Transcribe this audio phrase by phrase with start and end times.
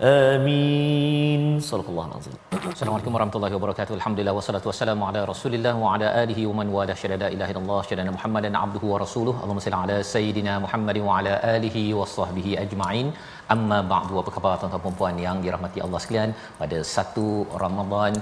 [0.00, 2.36] آمين صدق الله العظيم
[2.76, 3.92] Assalamualaikum warahmatullahi wabarakatuh.
[3.98, 7.80] Alhamdulillah wassalatu wassalamu ala Rasulillah wa ala alihi wa man wala syada la ilaha illallah
[7.88, 9.38] syada Muhammadan abduhu wa rasuluhu.
[9.42, 13.06] Allahumma salli ala sayidina Muhammadin wa ala alihi wa sahbihi ajma'in.
[13.54, 16.30] Amma ba'du apa khabar tuan-tuan dan puan yang dirahmati Allah sekalian
[16.60, 17.26] pada satu
[17.62, 18.14] Ramadan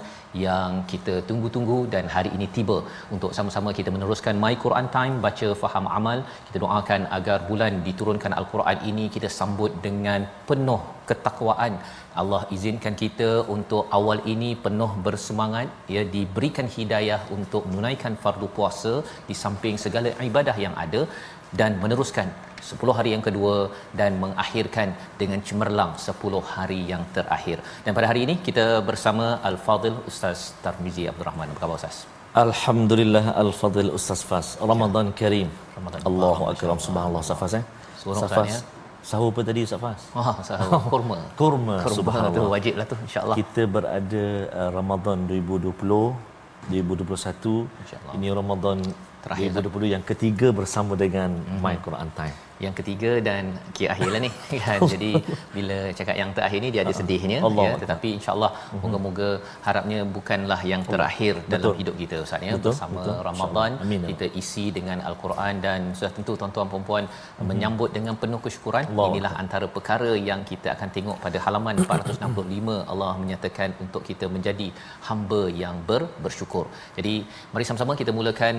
[0.44, 2.76] yang kita tunggu-tunggu dan hari ini tiba
[3.14, 6.18] untuk sama-sama kita meneruskan My Quran Time baca faham amal.
[6.46, 11.74] Kita doakan agar bulan diturunkan Al-Quran ini kita sambut dengan penuh ketakwaan.
[12.22, 18.96] Allah izinkan kita untuk awal ini penuh bersemangat ya diberikan hidayah untuk menunaikan fardu puasa
[19.30, 21.02] di samping segala ibadah yang ada
[21.60, 22.28] dan meneruskan
[22.70, 23.54] 10 hari yang kedua
[24.00, 24.88] dan mengakhirkan
[25.20, 27.58] dengan cemerlang 10 hari yang terakhir.
[27.84, 31.48] Dan pada hari ini kita bersama Al-Fadil Ustaz Tarmizi Abdul Rahman.
[31.54, 31.98] Apa khabar Ustaz?
[32.44, 35.48] Alhamdulillah Al-Fadil Ustaz Fas Ramadan Karim
[35.78, 36.00] Ramadan.
[36.10, 37.64] Allahu Akbar Subhanallah Safas eh
[38.00, 38.60] Seorang Safas ya?
[39.10, 41.18] Sahur apa tadi Ustaz Fas Wah, sahur kurma.
[41.42, 42.38] Kurma, Kurma subhanallah.
[42.38, 43.36] tu wajib lah tu insya-Allah.
[43.38, 44.24] Kita berada
[44.60, 45.70] uh, Ramadan 2020
[46.74, 46.74] 2021
[47.84, 48.12] InsyaAllah.
[48.18, 48.78] Ini Ramadan
[49.24, 49.62] Terakhir lah.
[49.70, 51.60] 2020 yang ketiga bersama dengan mm-hmm.
[51.62, 52.34] My Quran Time
[52.66, 53.44] yang ketiga dan
[53.76, 54.30] kira akhir lah ni
[54.64, 55.10] kan jadi
[55.56, 57.64] bila cakap yang terakhir ni dia ada sedihnya Allah.
[57.66, 58.50] ya tetapi insyaallah
[58.82, 59.30] moga-moga
[59.66, 61.74] harapnya bukanlah yang terakhir dalam Betul.
[61.80, 63.18] hidup kita Ustaz ya Betul, bersama betul.
[63.28, 63.70] Ramadan.
[63.84, 64.02] Amin.
[64.10, 67.04] kita isi dengan al-Quran dan sudah tentu tuan-tuan puan-puan
[67.50, 69.08] menyambut dengan penuh kesyukuran Allah.
[69.10, 74.68] inilah antara perkara yang kita akan tengok pada halaman 465 Allah menyatakan untuk kita menjadi
[75.08, 76.64] hamba yang ber, bersyukur
[76.98, 77.14] jadi
[77.54, 78.56] mari sama-sama kita mulakan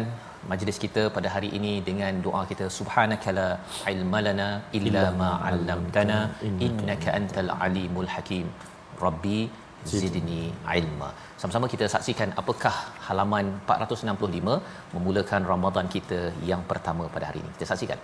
[0.52, 3.48] majlis kita pada hari ini dengan doa kita subhanakala
[3.96, 4.48] ilmalana
[4.80, 6.18] illa ma 'allamtana
[6.68, 8.48] innaka antal alimul hakim.
[9.06, 9.40] Rabbi
[9.92, 10.44] zidni.
[10.80, 11.10] ilma.
[11.42, 12.76] Sama-sama kita saksikan apakah
[13.08, 14.58] halaman 465
[14.96, 16.20] memulakan Ramadan kita
[16.52, 17.52] yang pertama pada hari ini.
[17.58, 18.00] Kita saksikan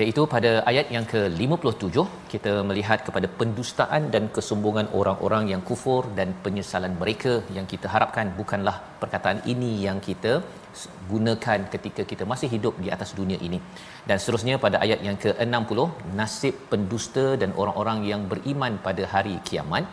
[0.00, 1.96] iaitu pada ayat yang ke-57
[2.32, 8.28] kita melihat kepada pendustaan dan kesombongan orang-orang yang kufur dan penyesalan mereka yang kita harapkan
[8.40, 10.32] bukanlah perkataan ini yang kita
[11.10, 13.60] gunakan ketika kita masih hidup di atas dunia ini.
[14.08, 15.78] Dan seterusnya pada ayat yang ke-60
[16.20, 19.86] nasib pendusta dan orang-orang yang beriman pada hari kiamat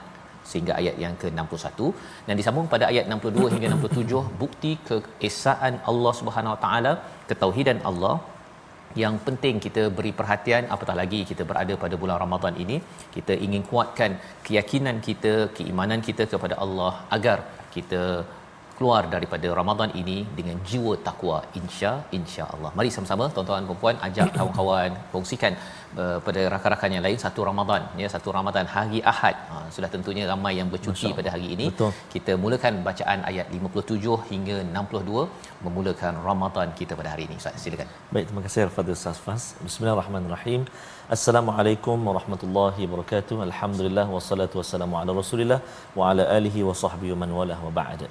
[0.50, 1.80] sehingga ayat yang ke-61
[2.28, 6.94] dan disambung pada ayat 62 hingga 67 bukti keesaan Allah Subhanahu Wa Taala
[7.30, 8.16] ketauhidan Allah
[9.04, 12.78] yang penting kita beri perhatian apatah lagi kita berada pada bulan Ramadan ini
[13.16, 14.14] kita ingin kuatkan
[14.46, 17.38] keyakinan kita keimanan kita kepada Allah agar
[17.76, 18.02] kita
[18.82, 22.70] keluar daripada Ramadan ini dengan jiwa takwa insya insya Allah.
[22.78, 25.54] Mari sama-sama tuan-tuan dan puan ajak kawan-kawan kongsikan
[26.04, 29.36] uh, pada rakan-rakan yang lain satu Ramadan ya satu Ramadan hari Ahad.
[29.52, 31.66] Ha, sudah tentunya ramai yang bercuti pada hari ini.
[31.72, 31.92] Betul.
[32.14, 35.28] Kita mulakan bacaan ayat 57 hingga 62
[35.66, 37.36] memulakan Ramadan kita pada hari ini.
[37.42, 37.90] Ustaz silakan.
[38.16, 39.44] Baik, terima kasih Al-Fadhil Ustaz Fas.
[39.68, 40.64] Bismillahirrahmanirrahim.
[41.18, 43.38] Assalamualaikum warahmatullahi wabarakatuh.
[43.50, 45.62] Alhamdulillah wassalatu wassalamu ala Rasulillah
[46.00, 48.04] wa ala alihi wa sahbihi man walah wa ba'd.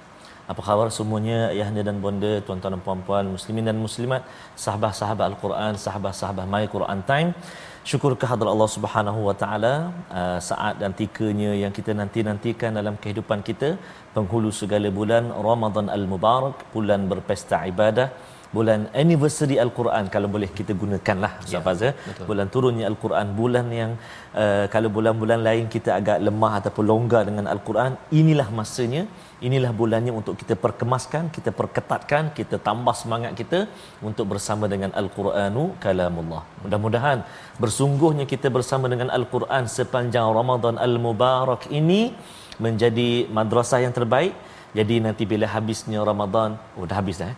[0.53, 4.23] Apa khabar semuanya ayahanda dan bonda, tuan-tuan dan puan-puan, muslimin dan muslimat,
[4.63, 7.31] sahabat-sahabat Al-Quran, sahabat-sahabat My Quran Time.
[7.89, 9.73] Syukur kehadrat Allah Subhanahu wa taala
[10.19, 13.71] uh, saat dan tikanya yang kita nanti-nantikan dalam kehidupan kita
[14.17, 18.09] penghulu segala bulan Ramadan Al-Mubarak, bulan berpesta ibadah
[18.57, 21.93] bulan anniversary al-Quran kalau boleh kita gunakanlah Ustaz Ya, Faz ya.
[22.09, 22.25] betul.
[22.29, 23.93] bulan turunnya al-Quran bulan yang
[24.43, 29.03] uh, kalau bulan-bulan lain kita agak lemah ataupun longgar dengan al-Quran inilah masanya
[29.49, 33.61] inilah bulannya untuk kita perkemaskan kita perketatkan kita tambah semangat kita
[34.09, 37.19] untuk bersama dengan al-Quranu kalamullah mudah-mudahan
[37.63, 42.03] bersungguhnya kita bersama dengan al-Quran sepanjang Ramadan al-Mubarak ini
[42.67, 44.33] menjadi madrasah yang terbaik
[44.79, 47.37] Jadi nanti bila habisnya Ramadan, oh dah habis dah eh.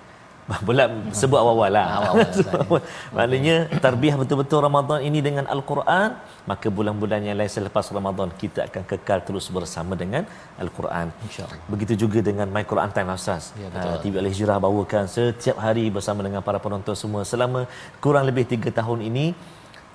[0.66, 0.84] Pula
[1.14, 1.86] sebut awal-awal lah.
[1.98, 2.80] Awal-awal.
[3.16, 6.18] Maknanya tarbiyah betul-betul Ramadan ini dengan Al-Quran,
[6.50, 10.22] maka bulan-bulan yang lain selepas Ramadan kita akan kekal terus bersama dengan
[10.62, 11.14] Al-Quran.
[11.26, 11.58] InsyaAllah.
[11.72, 13.52] Begitu juga dengan My Quran Time Ustaz.
[13.56, 17.64] Ya, uh, TV Al-Hijrah bawakan setiap hari bersama dengan para penonton semua selama
[18.04, 19.26] kurang lebih 3 tahun ini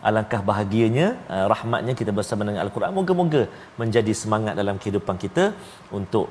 [0.10, 2.92] alangkah bahagianya uh, rahmatnya kita bersama dengan al-Quran.
[2.98, 3.42] Moga-moga
[3.82, 5.46] menjadi semangat dalam kehidupan kita
[6.00, 6.28] untuk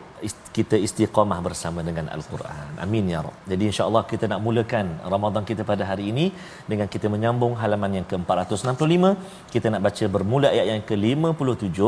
[0.56, 2.68] kita istiqamah bersama dengan al-Quran.
[2.84, 3.36] Amin ya rab.
[3.50, 6.26] Jadi insya-Allah kita nak mulakan Ramadan kita pada hari ini
[6.70, 9.04] dengan kita menyambung halaman yang ke-465.
[9.54, 11.80] Kita nak baca bermula ayat yang ke-57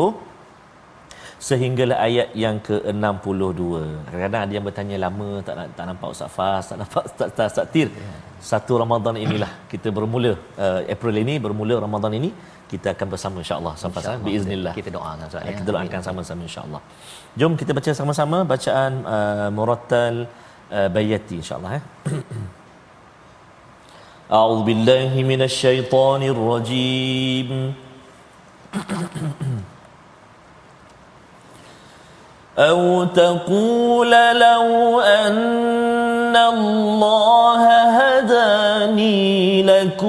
[1.47, 3.61] sehinggalah ayat yang ke-62.
[4.07, 7.67] Kadang-kadang ada yang bertanya lama tak nak, tak nampak Ustaz Fas, tak nampak Ustaz Ustaz
[7.73, 7.89] Tir.
[8.51, 10.31] Satu Ramadan inilah kita bermula
[10.65, 12.29] uh, April ini bermula Ramadan ini
[12.71, 14.73] kita akan bersama insya-Allah sampai insya biiznillah.
[14.79, 15.53] Kita doakan Ustaz ya.
[15.59, 16.81] Kita doakan sama-sama insya-Allah.
[17.39, 20.15] Jom kita baca sama-sama bacaan uh, Murattal
[20.77, 21.83] uh, Bayati insya-Allah eh.
[24.33, 27.50] أعوذ بالله من الشيطان الرجيم
[32.58, 37.62] أو تقول لو أن الله
[37.99, 40.02] هداني لكنت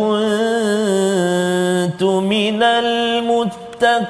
[2.04, 4.10] من المتقين.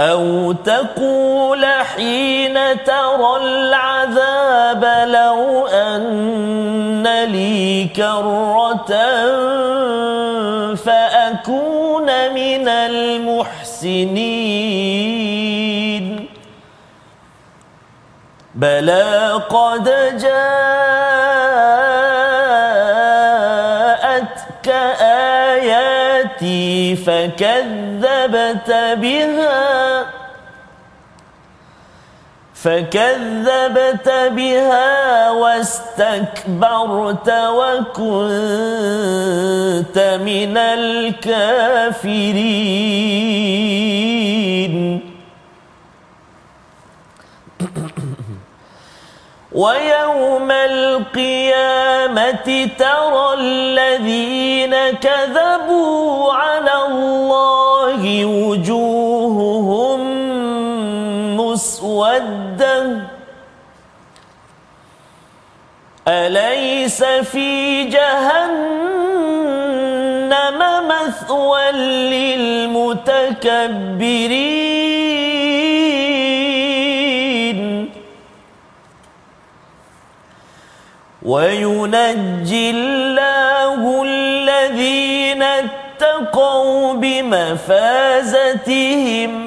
[0.00, 8.92] أو تقول حين ترى العذاب لو أن لي كرة
[11.32, 14.02] أكون من المحسنين.
[18.54, 19.84] بلى قد
[20.18, 20.32] جاءتك
[25.52, 28.70] آياتي فكذبت
[29.00, 30.21] بها.
[32.64, 38.18] فكذبت بها واستكبرت وكنت
[40.24, 41.32] من الكافرين
[49.52, 51.48] ويوم القيامة
[52.78, 59.21] ترى الذين كذبوا على الله وجوههم
[61.62, 63.06] مسودا
[66.08, 69.22] أليس في جهنم
[70.88, 71.70] مثوى
[77.32, 77.92] للمتكبرين؟
[81.22, 85.44] وينجي الله الذين
[86.22, 88.12] اتقوا بمفازتهم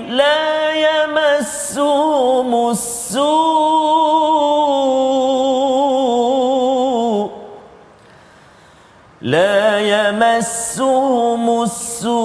[0.09, 3.25] لا يمسهم السوء
[9.21, 12.15] لا يمسهم السوء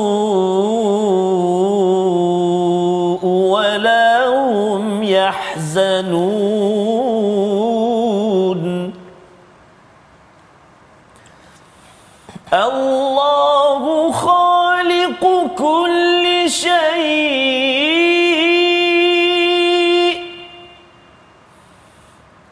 [3.26, 6.50] ولا هم يحزنون
[12.52, 15.22] الله خالق
[15.58, 17.70] كل شيء.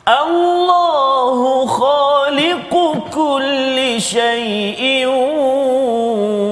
[0.09, 2.73] الله خالق
[3.15, 5.07] كل شيء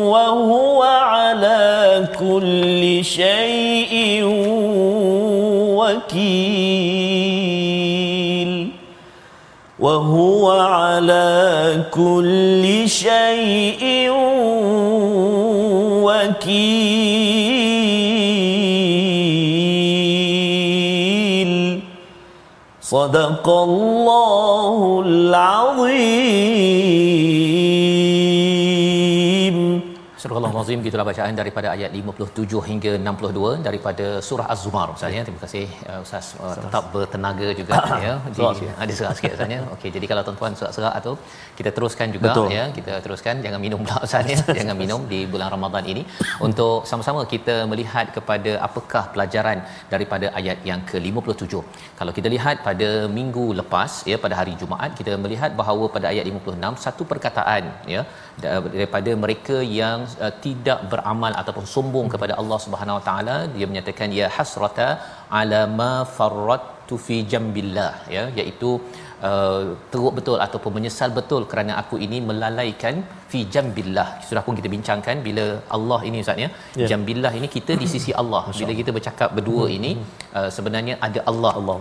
[0.05, 4.23] وهو على كل شيء
[9.87, 14.11] وهو على كل شيء
[16.03, 16.67] وكيل.
[22.83, 26.27] صدق الله العظيم.
[30.57, 35.23] Surah Al-Azim gitulah bacaan daripada ayat 57 hingga 62 daripada surah Az-Zumar Ustaz ya.
[35.27, 38.15] Terima kasih uh, Ustaz uh, tetap bertenaga juga ya.
[38.37, 39.61] Di, ada serak sikit Ustaz ya.
[39.75, 41.13] Okey jadi kalau tuan-tuan serak-serak atau
[41.59, 42.49] kita teruskan juga Betul.
[42.57, 42.65] ya.
[42.79, 44.39] Kita teruskan jangan minum pula Ustaz ya.
[44.61, 46.05] jangan minum di bulan Ramadan ini
[46.49, 49.61] untuk sama-sama kita melihat kepada apakah pelajaran
[49.93, 51.53] daripada ayat yang ke-57.
[52.01, 56.25] Kalau kita lihat pada minggu lepas ya pada hari Jumaat kita melihat bahawa pada ayat
[56.33, 58.03] 56 satu perkataan ya
[58.47, 64.11] daripada mereka yang uh, tidak beramal ataupun sombong kepada Allah Subhanahu Wa Taala dia menyatakan
[64.21, 64.89] ya hasrata
[65.41, 67.93] ala ma farrattu fi jambillah.
[68.17, 68.71] Ya iaitu
[69.29, 69.63] uh,
[69.93, 72.97] teruk betul ataupun menyesal betul kerana aku ini melalaikan
[73.31, 74.09] fi jambillah.
[74.29, 75.47] Sudah pun kita bincangkan bila
[75.79, 76.51] Allah ini ustaz ya
[76.83, 76.87] Ya.
[76.93, 78.43] jambillah ini kita di sisi Allah.
[78.61, 79.93] Bila kita bercakap berdua ini
[80.39, 81.53] uh, sebenarnya ada Allah.
[81.61, 81.79] Allah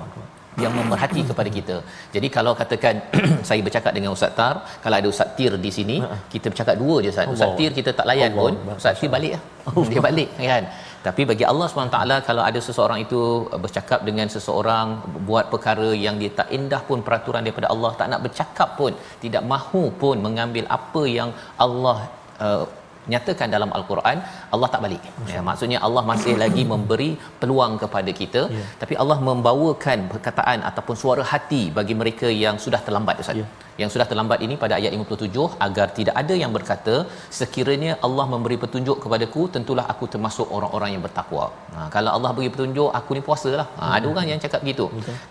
[0.64, 1.78] yang memerhati kepada kita.
[2.16, 2.96] Jadi kalau katakan
[3.50, 5.98] saya bercakap dengan Ustaz Tar, kalau ada Ustaz Tir di sini,
[6.34, 7.28] kita bercakap dua je Ustaz.
[7.36, 7.54] Ustaz.
[7.60, 8.44] Tir kita tak layan Allah.
[8.44, 9.44] pun, Ustaz Tir balik lah.
[9.92, 10.66] Dia balik kan.
[11.06, 13.20] Tapi bagi Allah SWT kalau ada seseorang itu
[13.54, 14.88] uh, bercakap dengan seseorang
[15.30, 18.94] buat perkara yang dia tak indah pun peraturan daripada Allah, tak nak bercakap pun,
[19.24, 21.30] tidak mahu pun mengambil apa yang
[21.66, 21.98] Allah
[22.46, 22.66] uh,
[23.14, 24.18] nyatakan dalam al-Quran
[24.56, 25.04] Allah tak balik.
[25.34, 27.12] Ya, maksudnya Allah masih lagi memberi
[27.44, 28.64] peluang kepada kita Ya.
[28.82, 33.38] tapi Allah membawakan perkataan ataupun suara hati bagi mereka yang sudah terlambat Ustaz.
[33.42, 33.48] Ya.
[33.82, 36.94] Yang sudah terlambat ini pada ayat 57 agar tidak ada yang berkata
[37.38, 41.46] sekiranya Allah memberi petunjuk kepadaku tentulah aku termasuk orang-orang yang bertakwa.
[41.76, 43.66] Ha, kalau Allah beri petunjuk aku ni puasalah.
[43.80, 44.86] Ha, ada orang yang cakap begitu.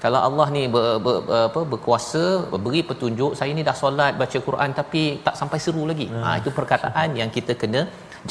[0.05, 2.25] Kalau Allah ni ber, ber, ber, apa berkuasa
[2.67, 6.09] beri petunjuk saya ni dah solat baca Quran tapi tak sampai seru lagi.
[6.25, 7.83] Ha, itu perkataan yang kita kena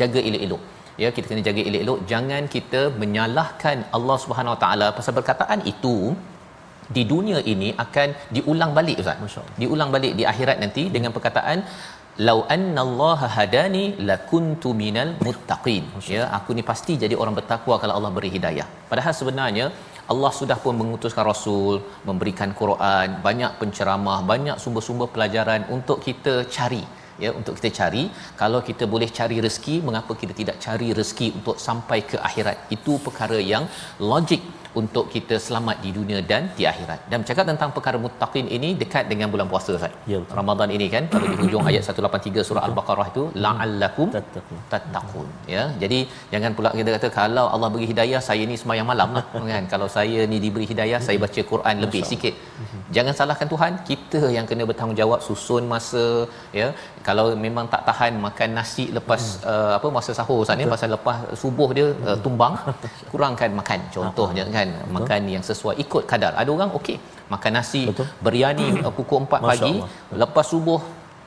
[0.01, 0.61] jaga elok-elok.
[1.01, 5.95] Ya kita kena jaga elok-elok jangan kita menyalahkan Allah Subhanahu Wa Taala pasal perkataan itu
[6.95, 9.19] di dunia ini akan diulang balik ustaz.
[9.25, 9.57] Masya Allah.
[9.63, 11.59] Diulang balik di akhirat nanti dengan perkataan
[12.27, 15.83] lau annallaha hadani lakuntu minal muttaqin.
[16.15, 18.67] Ya, aku ni pasti jadi orang bertakwa kalau Allah beri hidayah.
[18.91, 19.65] Padahal sebenarnya
[20.13, 21.75] Allah sudah pun mengutuskan rasul,
[22.09, 26.83] memberikan Quran, banyak penceramah, banyak sumber-sumber pelajaran untuk kita cari
[27.19, 28.03] ya untuk kita cari.
[28.41, 32.69] Kalau kita boleh cari rezeki mengapa kita tidak cari rezeki untuk sampai ke akhirat?
[32.73, 33.65] Itu perkara yang
[33.99, 36.99] logik untuk kita selamat di dunia dan di akhirat.
[37.11, 39.93] Dan bercakap tentang perkara muttaqin ini dekat dengan bulan puasa Ustaz.
[40.11, 40.37] Ya, betul.
[40.39, 44.09] Ramadan ini kan kalau di hujung ayat 183 surah Al-Baqarah itu la'allakum
[44.73, 45.27] Tattaqun.
[45.55, 45.63] ya.
[45.83, 45.99] Jadi
[46.33, 49.65] jangan pula kita kata kalau Allah beri hidayah saya ni sembahyang malam lah kan.
[49.73, 52.35] Kalau saya ni diberi hidayah saya baca Quran lebih sikit.
[52.95, 56.05] Jangan salahkan Tuhan, kita yang kena bertanggungjawab susun masa
[56.59, 56.67] ya.
[57.07, 61.17] Kalau memang tak tahan makan nasi lepas uh, apa masa sahur Ustaz ni pasal lepas
[61.41, 62.53] subuh dia uh, tumbang
[63.11, 64.62] kurangkan makan contohnya kan
[64.97, 66.31] makan yang sesuai ikut kadar.
[66.41, 66.97] Ada orang okey
[67.33, 68.05] makan nasi Betul.
[68.25, 69.89] biryani uh, pukul 4 Masya pagi Allah.
[70.21, 70.79] lepas subuh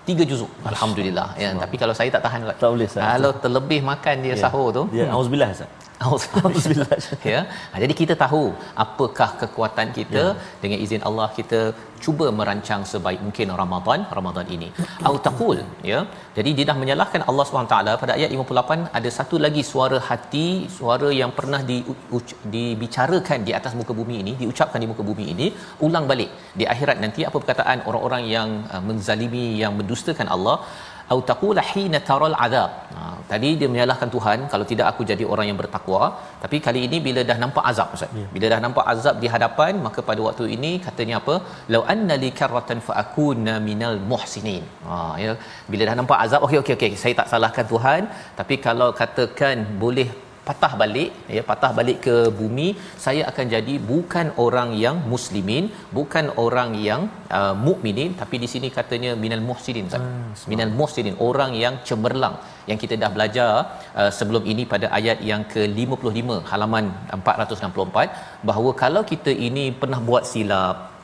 [0.09, 2.41] tiga juzuk alhamdulillah ya tapi kalau saya tak tahan.
[2.55, 3.03] Tak boleh, Ustaz.
[3.03, 4.43] kalau terlebih makan dia Ya.
[4.45, 5.69] sahur tu Ya, auzubillah Ustaz.
[6.05, 6.97] Alhamdulillah.
[7.33, 7.41] ya.
[7.73, 8.43] Ha, jadi kita tahu
[8.85, 10.37] apakah kekuatan kita ya.
[10.63, 11.61] dengan izin Allah kita
[12.05, 14.69] cuba merancang sebaik mungkin Ramadan Ramadan ini.
[15.09, 15.59] Au taqul
[15.91, 16.01] ya.
[16.39, 20.49] Jadi dia dah menyalahkan Allah SWT pada ayat 58 ada satu lagi suara hati,
[20.79, 21.79] suara yang pernah di,
[22.19, 25.49] uc- dibicarakan di atas muka bumi ini, diucapkan di muka bumi ini,
[25.89, 30.57] ulang balik di akhirat nanti apa perkataan orang-orang yang uh, menzalimi yang mendustakan Allah
[31.15, 32.71] au taqula hina taral azab.
[32.97, 33.01] Ha,
[33.33, 36.03] tadi dia menyalahkan Tuhan kalau tidak aku jadi orang yang bertakwa,
[36.43, 38.19] tapi kali ini bila dah nampak azab Ustaz.
[38.21, 38.27] Ya.
[38.35, 41.37] Bila dah nampak azab di hadapan, maka pada waktu ini katanya apa?
[41.75, 44.65] Lau anna li karratan fa akuna minal muhsinin.
[44.89, 45.33] Ha ya,
[45.73, 48.03] bila dah nampak azab, okey okey okey, saya tak salahkan Tuhan,
[48.41, 50.09] tapi kalau katakan boleh
[50.49, 52.69] patah balik ya patah balik ke bumi
[53.05, 55.65] saya akan jadi bukan orang yang muslimin
[55.99, 57.03] bukan orang yang
[57.39, 60.45] uh, mukminin tapi di sini katanya minal muhsinin Ustaz.
[60.53, 62.37] minal muhsinin orang yang cemerlang
[62.71, 63.51] yang kita dah belajar
[64.01, 66.87] uh, sebelum ini pada ayat yang ke-55 halaman
[67.19, 70.96] 464 bahawa kalau kita ini pernah buat silap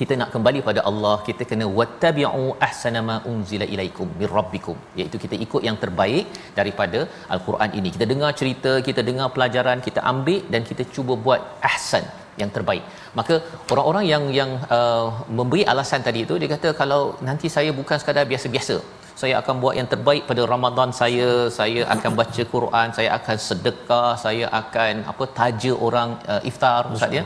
[0.00, 4.76] kita nak kembali pada Allah kita kena wattabi'u ahsana ma unzila ilaikum mir rabbikum.
[4.98, 6.26] Iaitu kita ikut yang terbaik
[6.58, 7.00] daripada
[7.36, 7.90] al-Quran ini.
[7.96, 12.06] Kita dengar cerita kita dengar pelajaran kita ambil dan kita cuba buat ahsan
[12.42, 12.84] yang terbaik.
[13.18, 13.34] Maka
[13.72, 15.06] orang-orang yang yang uh,
[15.38, 18.76] memberi alasan tadi itu dia kata kalau nanti saya bukan sekadar biasa-biasa
[19.20, 24.10] saya akan buat yang terbaik pada Ramadan saya saya akan baca Quran saya akan sedekah
[24.24, 27.24] saya akan apa taja orang uh, iftar ustaz ya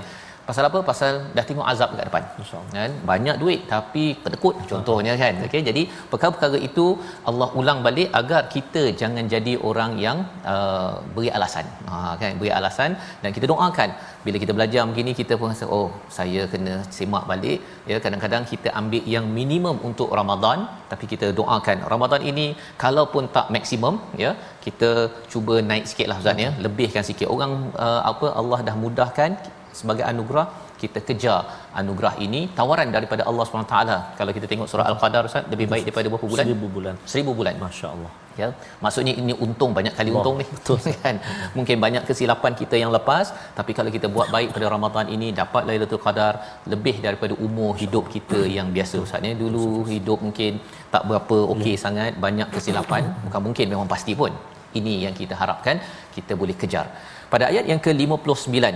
[0.51, 0.79] Pasal apa?
[0.91, 2.25] Pasal dah tengok azab dekat depan.
[2.43, 2.75] InsyaAllah.
[2.79, 2.93] Kan?
[3.11, 5.35] Banyak duit tapi penekut contohnya kan.
[5.47, 6.87] Okey, jadi perkara-perkara itu
[7.31, 10.19] Allah ulang balik agar kita jangan jadi orang yang
[10.55, 11.67] uh, beri alasan.
[11.91, 12.91] Ha kan, beri alasan
[13.23, 13.91] dan kita doakan
[14.25, 17.59] bila kita belajar begini kita pun rasa oh saya kena semak balik
[17.91, 20.59] ya kadang-kadang kita ambil yang minimum untuk Ramadan
[20.91, 22.47] tapi kita doakan Ramadan ini
[22.83, 24.33] kalaupun tak maksimum ya
[24.67, 24.91] kita
[25.33, 27.55] cuba naik sikitlah ustaz ya lebihkan sikit orang
[27.87, 29.33] uh, apa Allah dah mudahkan
[29.79, 30.47] sebagai anugerah
[30.83, 31.41] kita kejar
[31.81, 33.77] anugerah ini tawaran daripada Allah SWT
[34.19, 36.45] kalau kita tengok surah al-qadar ustaz lebih baik daripada berapa bulan?
[36.47, 36.95] Seribu bulan.
[37.13, 37.55] seribu bulan.
[37.65, 38.11] Masya-Allah.
[38.41, 38.49] ya.
[38.85, 40.47] Maksudnya ini untung banyak kali Allah, untung ni.
[40.57, 40.79] betul.
[41.03, 41.17] kan?
[41.59, 43.27] Mungkin banyak kesilapan kita yang lepas
[43.59, 46.35] tapi kalau kita buat baik pada Ramadan ini dapat Lailatul Qadar
[46.75, 49.35] lebih daripada umur hidup kita yang biasa ustaz ya.
[49.45, 50.53] Dulu hidup mungkin
[50.95, 53.05] tak berapa okey sangat banyak kesilapan.
[53.27, 54.33] Bukan mungkin memang pasti pun.
[54.79, 55.77] Ini yang kita harapkan
[56.17, 56.87] kita boleh kejar
[57.33, 58.67] pada ayat yang ke-59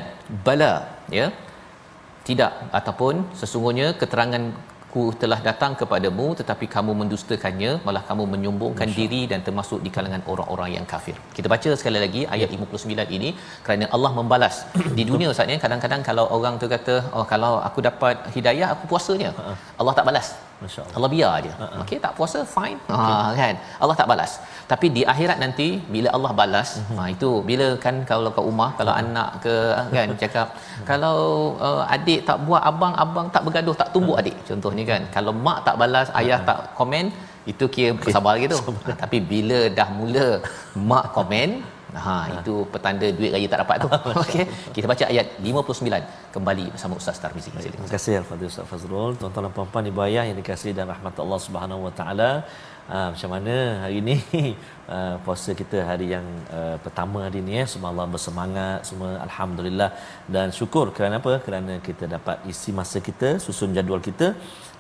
[0.47, 0.73] bala
[1.19, 1.27] ya
[2.29, 4.45] tidak ataupun sesungguhnya keterangan
[4.95, 8.99] ku telah datang kepadamu tetapi kamu mendustakannya malah kamu menyombongkan Masya.
[9.01, 11.17] diri dan termasuk di kalangan orang-orang yang kafir.
[11.37, 13.31] Kita baca sekali lagi ayat 59 ini
[13.67, 14.57] kerana Allah membalas.
[14.99, 18.87] di dunia Ustaz ni kadang-kadang kalau orang tu kata oh kalau aku dapat hidayah aku
[18.93, 19.33] puasanya.
[19.41, 19.55] Ha.
[19.81, 20.29] Allah tak balas.
[20.63, 20.97] Masya-Allah.
[20.99, 21.55] Allah biar dia.
[21.55, 21.83] Uh-huh.
[21.83, 22.79] Okey tak puasa fine.
[22.97, 23.15] Okay.
[23.17, 23.55] Ha kan.
[23.83, 24.33] Allah tak balas.
[24.73, 26.99] Tapi di akhirat nanti bila Allah balas, uh-huh.
[26.99, 29.11] ha itu bila kan kalau kat rumah kalau uh-huh.
[29.13, 29.57] anak ke
[29.97, 30.87] kan cakap uh-huh.
[30.91, 31.19] kalau
[31.69, 34.25] uh, adik tak buat abang abang tak bergaduh tak tumbuh uh-huh.
[34.25, 35.03] adik contohnya kan.
[35.17, 36.21] Kalau mak tak balas, uh-huh.
[36.23, 37.07] ayah tak komen
[37.53, 38.13] itu kira okay.
[38.17, 38.59] sabar gitu.
[38.87, 40.29] Ha, tapi bila dah mula
[40.91, 41.51] mak komen
[41.95, 43.89] Ha, ha itu petanda duit raya tak dapat tu.
[44.23, 44.45] Okey.
[44.75, 47.51] Kita baca ayat 59 kembali bersama Ustaz Tarmizi.
[47.55, 49.13] Terima kasih Al-Fadhil Ustaz Fazrul.
[49.21, 52.31] Tuan-tuan dan puan-puan ibu ayah yang dikasihi dan rahmat Allah Subhanahu Wa Taala.
[52.85, 54.15] Uh, macam mana hari ini
[54.95, 56.27] uh, puasa kita hari yang
[56.57, 59.89] uh, pertama hari ini ya semua Allah bersemangat semua alhamdulillah
[60.35, 64.29] dan syukur kerana apa kerana kita dapat isi masa kita susun jadual kita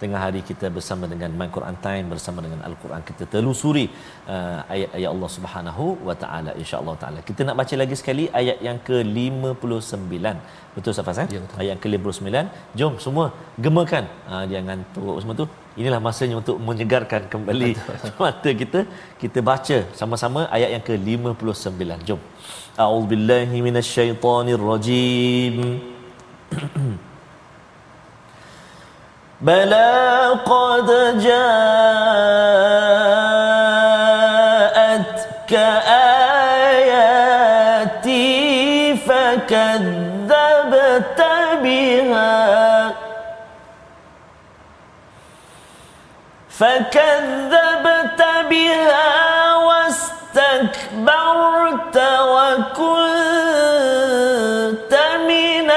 [0.02, 3.86] tengah hari kita bersama dengan My Quran Time bersama dengan Al-Quran kita telusuri
[4.34, 7.20] uh, ayat-ayat Allah Subhanahu wa taala insya-Allah taala.
[7.28, 10.26] Kita nak baca lagi sekali ayat yang ke-59.
[10.76, 11.28] Betul Safas eh?
[11.34, 11.58] Ya, betul.
[11.64, 12.28] Ayat ke-59.
[12.80, 13.26] Jom semua
[13.66, 14.04] gemakan.
[14.28, 15.48] Uh, dia ngantuk semua tu
[15.80, 17.70] inilah masanya untuk menyegarkan kembali
[18.20, 18.80] mata kita.
[19.22, 21.82] Kita baca sama-sama ayat yang ke-59.
[22.08, 22.20] Jom.
[22.78, 25.56] A'udzubillahi minasyaitonirrajim.
[29.46, 29.90] Bala
[30.50, 30.88] qad
[31.26, 33.33] jaa
[46.64, 50.76] فكذبت بها واستكبرت
[52.20, 53.34] وكنت
[55.28, 55.70] من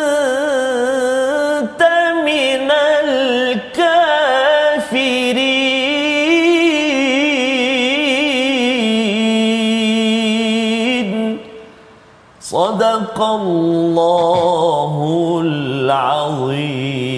[13.17, 14.93] صدق الله
[15.45, 17.16] العظيم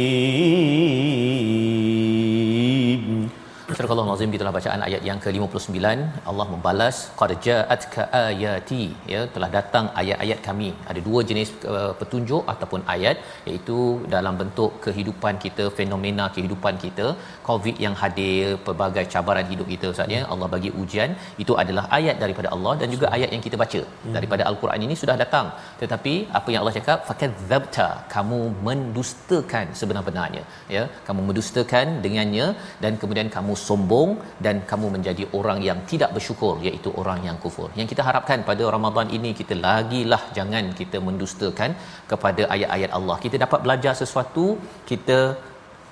[4.19, 9.85] Surah Al-Azim itulah bacaan ayat yang ke-59 Allah membalas qad ja'atka ayati ya telah datang
[10.01, 10.69] ayat-ayat kami.
[10.91, 13.15] Ada dua jenis uh, petunjuk ataupun ayat
[13.49, 13.77] iaitu
[14.15, 17.07] dalam bentuk kehidupan kita fenomena kehidupan kita
[17.47, 20.21] covid yang hadir pelbagai cabaran hidup kita Ustaz ya.
[20.33, 21.13] Allah bagi ujian.
[21.45, 23.83] Itu adalah ayat daripada Allah dan juga ayat yang kita baca.
[24.03, 24.13] Hmm.
[24.17, 25.47] daripada al-Quran ini sudah datang.
[25.81, 26.99] Tetapi apa yang Allah cakap?
[27.09, 30.43] Fakadzabta kamu mendustakan sebenar-benarnya
[30.77, 30.83] ya.
[31.07, 32.47] Kamu mendustakan dengannya
[32.83, 34.08] dan kemudian kamu sombong
[34.45, 37.69] dan kamu menjadi orang yang tidak bersyukur iaitu orang yang kufur.
[37.79, 41.73] Yang kita harapkan pada Ramadan ini kita lagilah jangan kita mendustakan
[42.11, 43.17] kepada ayat-ayat Allah.
[43.25, 44.45] Kita dapat belajar sesuatu,
[44.91, 45.19] kita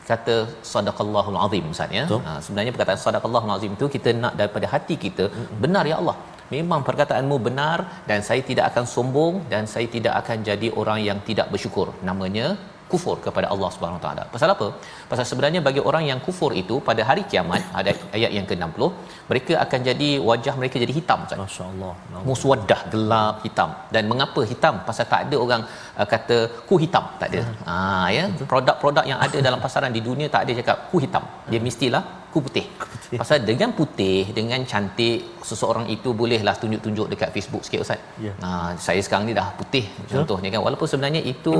[0.10, 0.36] kata
[0.74, 2.06] sadaqallahul azim Ustaz ya.
[2.28, 5.28] Ha, sebenarnya perkataan sadaqallahul azim itu kita nak daripada hati kita
[5.66, 6.18] benar ya Allah.
[6.56, 7.78] Memang perkataanmu benar
[8.10, 11.88] dan saya tidak akan sombong dan saya tidak akan jadi orang yang tidak bersyukur.
[12.10, 12.48] Namanya
[12.92, 14.24] kufur kepada Allah Subhanahu taala.
[14.34, 14.68] Pasal apa?
[15.12, 18.84] Pasal sebenarnya bagi orang yang kufur itu pada hari kiamat ada ayat yang ke-60
[19.32, 21.40] mereka akan jadi wajah mereka jadi hitam Ustaz.
[21.44, 21.94] Masya-Allah.
[22.30, 23.70] Muswaddah gelap hitam.
[23.96, 24.76] Dan mengapa hitam?
[24.90, 25.62] Pasal tak ada orang
[26.00, 26.38] uh, kata
[26.70, 27.42] ku hitam, tak ada.
[27.70, 31.24] Ha ah, ya, produk-produk yang ada dalam pasaran di dunia tak ada cakap ku hitam.
[31.52, 32.66] Dia mestilah ku putih.
[32.94, 33.18] putih.
[33.22, 38.00] Pasal dengan putih, dengan cantik, seseorang itu bolehlah tunjuk-tunjuk dekat Facebook sikit Ustaz.
[38.26, 38.36] Yeah.
[38.44, 38.50] Ha,
[38.86, 40.62] saya sekarang ni dah putih contohnya kan.
[40.68, 41.54] Walaupun sebenarnya itu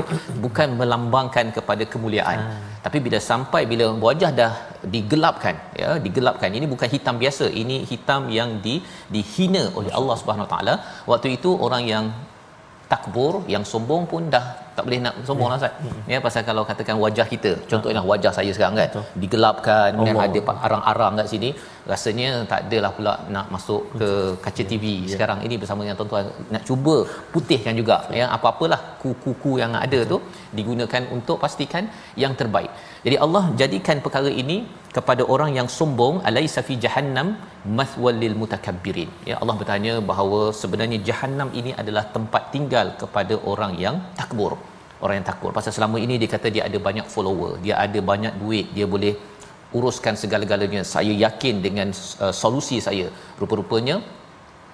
[0.44, 2.38] bukan melambangkan kepada kemuliaan.
[2.38, 2.77] Ha.
[2.84, 4.52] Tapi bila sampai bila wajah dah
[4.94, 6.50] digelapkan, ya, digelapkan.
[6.58, 7.46] Ini bukan hitam biasa.
[7.62, 8.74] Ini hitam yang di
[9.14, 10.74] dihina oleh Allah Subhanahu taala.
[11.12, 12.04] Waktu itu orang yang
[12.92, 14.44] takbur, yang sombong pun dah
[14.76, 15.72] tak boleh nak sombong lah Ustaz.
[15.84, 16.02] Hmm.
[16.12, 19.04] Ya pasal kalau katakan wajah kita, contohnya wajah saya sekarang kan, Betul.
[19.22, 21.50] digelapkan oh, kemudian ada arang-arang kat sini,
[21.92, 24.08] rasanya tak adalah pula nak masuk ke
[24.44, 25.10] kaca TV yeah.
[25.12, 26.96] sekarang ini bersama dengan tuan-tuan nak cuba
[27.34, 28.18] putihkan juga Betul.
[28.20, 30.12] ya apa-apalah kuku-kuku yang ada Betul.
[30.12, 30.18] tu
[30.58, 31.84] digunakan untuk pastikan
[32.22, 32.72] yang terbaik.
[33.06, 34.56] Jadi Allah jadikan perkara ini
[34.96, 37.28] kepada orang yang sombong alaisa fi jahannam
[37.78, 39.10] mathwal lil mutakabbirin.
[39.30, 44.52] Ya Allah bertanya bahawa sebenarnya jahannam ini adalah tempat tinggal kepada orang yang takbur.
[45.04, 45.50] Orang yang takbur.
[45.58, 49.14] Pasal selama ini dia kata dia ada banyak follower, dia ada banyak duit, dia boleh
[49.78, 50.82] uruskan segala-galanya.
[50.94, 51.88] Saya yakin dengan
[52.24, 53.06] uh, solusi saya.
[53.40, 53.96] Rupa-rupanya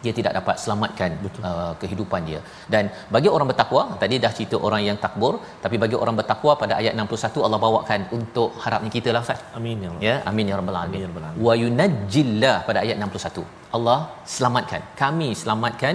[0.05, 1.11] dia tidak dapat selamatkan
[1.49, 2.40] uh, kehidupan dia.
[2.75, 6.75] Dan bagi orang bertakwa tadi dah cerita orang yang takbur tapi bagi orang bertakwa pada
[6.81, 9.40] ayat 61 Allah bawakan untuk harapnya kita lah Ustaz.
[9.59, 10.03] Amin ya Allah.
[10.09, 11.45] ya amin ya rabbal Amin alamin ya rabbal alamin.
[11.47, 13.45] wa yunajjillah pada ayat 61
[13.77, 13.99] Allah
[14.35, 15.95] selamatkan kami selamatkan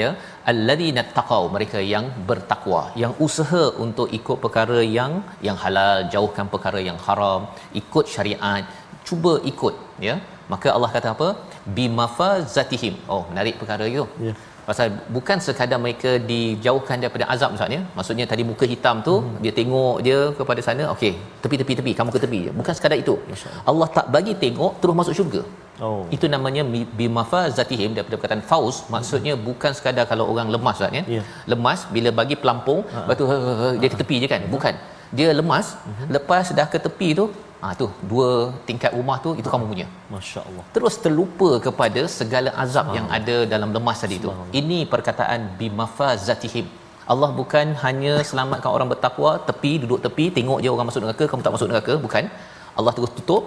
[0.00, 0.08] ya.
[0.50, 5.12] Alladzina taqau mereka yang bertakwa yang usaha untuk ikut perkara yang
[5.48, 7.42] yang halal jauhkan perkara yang haram
[7.82, 8.64] ikut syariat
[9.08, 9.74] cuba ikut
[10.08, 10.14] ya
[10.52, 11.28] maka Allah kata apa?
[11.76, 12.94] Bimafazatihim.
[13.12, 14.32] Oh menarik perkara itu Ya.
[14.68, 14.86] pasal
[15.16, 19.38] bukan sekadar mereka dijauhkan daripada azab maksudnya maksudnya tadi muka hitam tu hmm.
[19.44, 22.52] dia tengok dia kepada sana okey tepi tepi tepi kamu ke tepi je.
[22.60, 23.14] Bukan sekadar itu.
[23.70, 25.42] Allah tak bagi tengok terus masuk syurga.
[25.86, 26.04] Oh.
[26.14, 26.62] itu namanya
[26.98, 28.78] bimafazatihim daripada perkataan fauz.
[28.94, 31.04] Maksudnya bukan sekadar kalau orang lemas kan ya.
[31.16, 31.22] Ya.
[31.52, 34.42] lemas bila bagi pelampung lepas tu "Heh, heh, heh," dia ke tepi je kan?
[34.54, 34.74] Bukan.
[35.18, 35.66] Dia lemas
[36.16, 37.24] lepas dah ke tepi tu
[37.66, 38.28] ah tu dua
[38.68, 39.86] tingkat rumah tu itu kamu punya.
[40.14, 40.64] Masya-Allah.
[40.74, 44.30] terus terlupa kepada segala azab yang ada dalam lemas tadi tu.
[44.60, 46.68] Ini perkataan bimafazatihim.
[47.12, 51.42] Allah bukan hanya selamatkan orang bertakwa tepi duduk tepi tengok je orang masuk neraka kamu
[51.46, 52.24] tak masuk neraka bukan.
[52.78, 53.44] Allah terus tutup.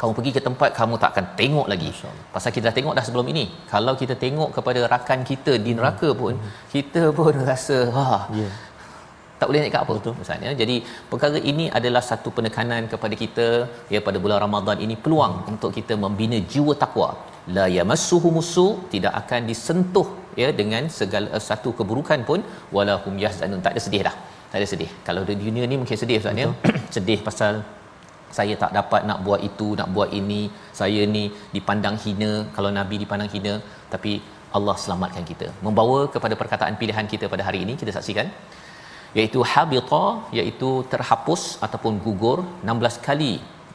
[0.00, 1.90] Kamu pergi ke tempat kamu tak akan tengok lagi.
[2.34, 3.44] Pasal kita dah tengok dah sebelum ini.
[3.72, 6.34] Kalau kita tengok kepada rakan kita di neraka pun
[6.74, 8.08] kita pun rasa ha
[8.40, 8.48] Ya.
[9.42, 9.94] Tak boleh nak cakap apa.
[9.98, 10.14] Betul.
[10.22, 10.76] Misalnya jadi
[11.10, 13.46] perkara ini adalah satu penekanan kepada kita
[13.94, 17.10] ya pada bulan Ramadan ini peluang untuk kita membina jiwa takwa
[17.56, 20.08] la yamassuhu musu tidak akan disentuh
[20.40, 22.40] ya dengan segala eh, satu keburukan pun
[22.76, 23.62] wala hum yahzanun.
[23.66, 24.16] Tak ada sedih dah.
[24.52, 24.90] Tak ada sedih.
[25.06, 26.48] Kalau di dunia ni mungkin sedih Ustaz ya.
[26.96, 27.54] Sedih pasal
[28.36, 30.42] saya tak dapat nak buat itu nak buat ini
[30.80, 31.24] saya ni
[31.56, 32.32] dipandang hina.
[32.56, 33.54] Kalau nabi dipandang hina
[33.94, 34.12] tapi
[34.56, 35.46] Allah selamatkan kita.
[35.66, 38.28] Membawa kepada perkataan pilihan kita pada hari ini kita saksikan
[39.18, 40.04] iaitu habita
[40.38, 42.38] iaitu terhapus ataupun gugur
[42.72, 43.32] 16 kali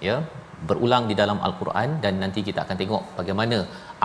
[0.08, 0.18] ya
[0.68, 1.90] berulang di dalam al-Quran.
[2.04, 3.58] Dan nanti kita akan tengok bagaimana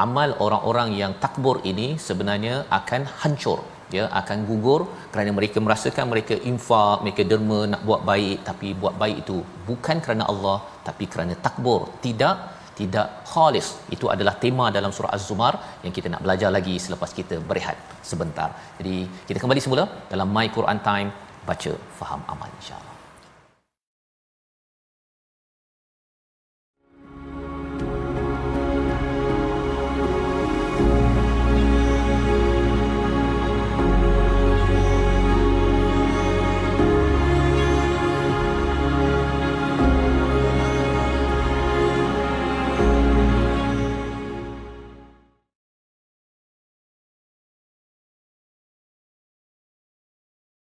[0.05, 3.61] amal orang-orang yang takbur ini sebenarnya akan hancur
[3.97, 4.81] ya akan gugur
[5.13, 8.39] kerana mereka merasakan mereka infak mereka derma nak buat baik.
[8.49, 11.81] Tapi buat baik itu bukan kerana Allah tapi kerana takbur.
[12.07, 12.37] Tidak
[12.81, 13.69] tidak khalis.
[13.97, 15.55] Itu adalah tema dalam surah az-zumar
[15.85, 17.77] yang kita nak belajar lagi selepas kita berehat
[18.13, 18.51] sebentar.
[18.79, 18.97] Jadi
[19.29, 21.11] kita kembali semula dalam my Quran time.
[21.43, 22.92] Baca faham amal insyaallah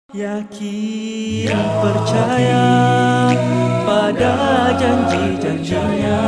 [0.10, 2.66] Yakin percaya
[3.86, 4.34] pada
[4.74, 6.22] janji-janjinya.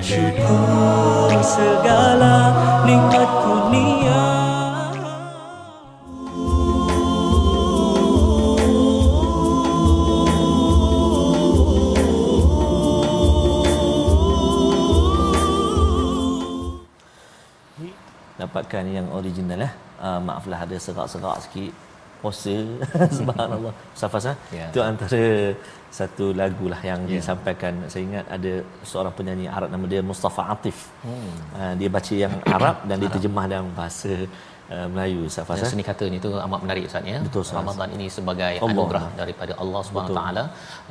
[0.00, 2.56] Syukur segala
[2.88, 4.24] nikmat kurnia
[18.40, 19.72] Dapatkan yang original eh.
[20.00, 21.93] Uh, maaflah ada serak-serak sikit
[22.24, 22.56] puasa
[23.18, 24.36] subhanallah safas eh?
[24.58, 24.66] Ya.
[24.72, 25.22] itu antara
[25.98, 27.18] satu lagu lah yang Ya.
[27.18, 28.52] disampaikan saya ingat ada
[28.90, 31.34] seorang penyanyi Arab nama dia Mustafa Atif hmm.
[31.60, 34.12] uh, dia baca yang Arab dan diterjemah dalam bahasa
[34.74, 35.70] uh, Melayu safas eh?
[35.72, 37.18] seni kata ni tu amat menarik Ustaz ya.
[37.26, 37.58] Betul, Ustaz.
[37.60, 38.72] Ramadan ini sebagai Allah.
[38.74, 40.44] anugerah daripada Allah Subhanahu taala.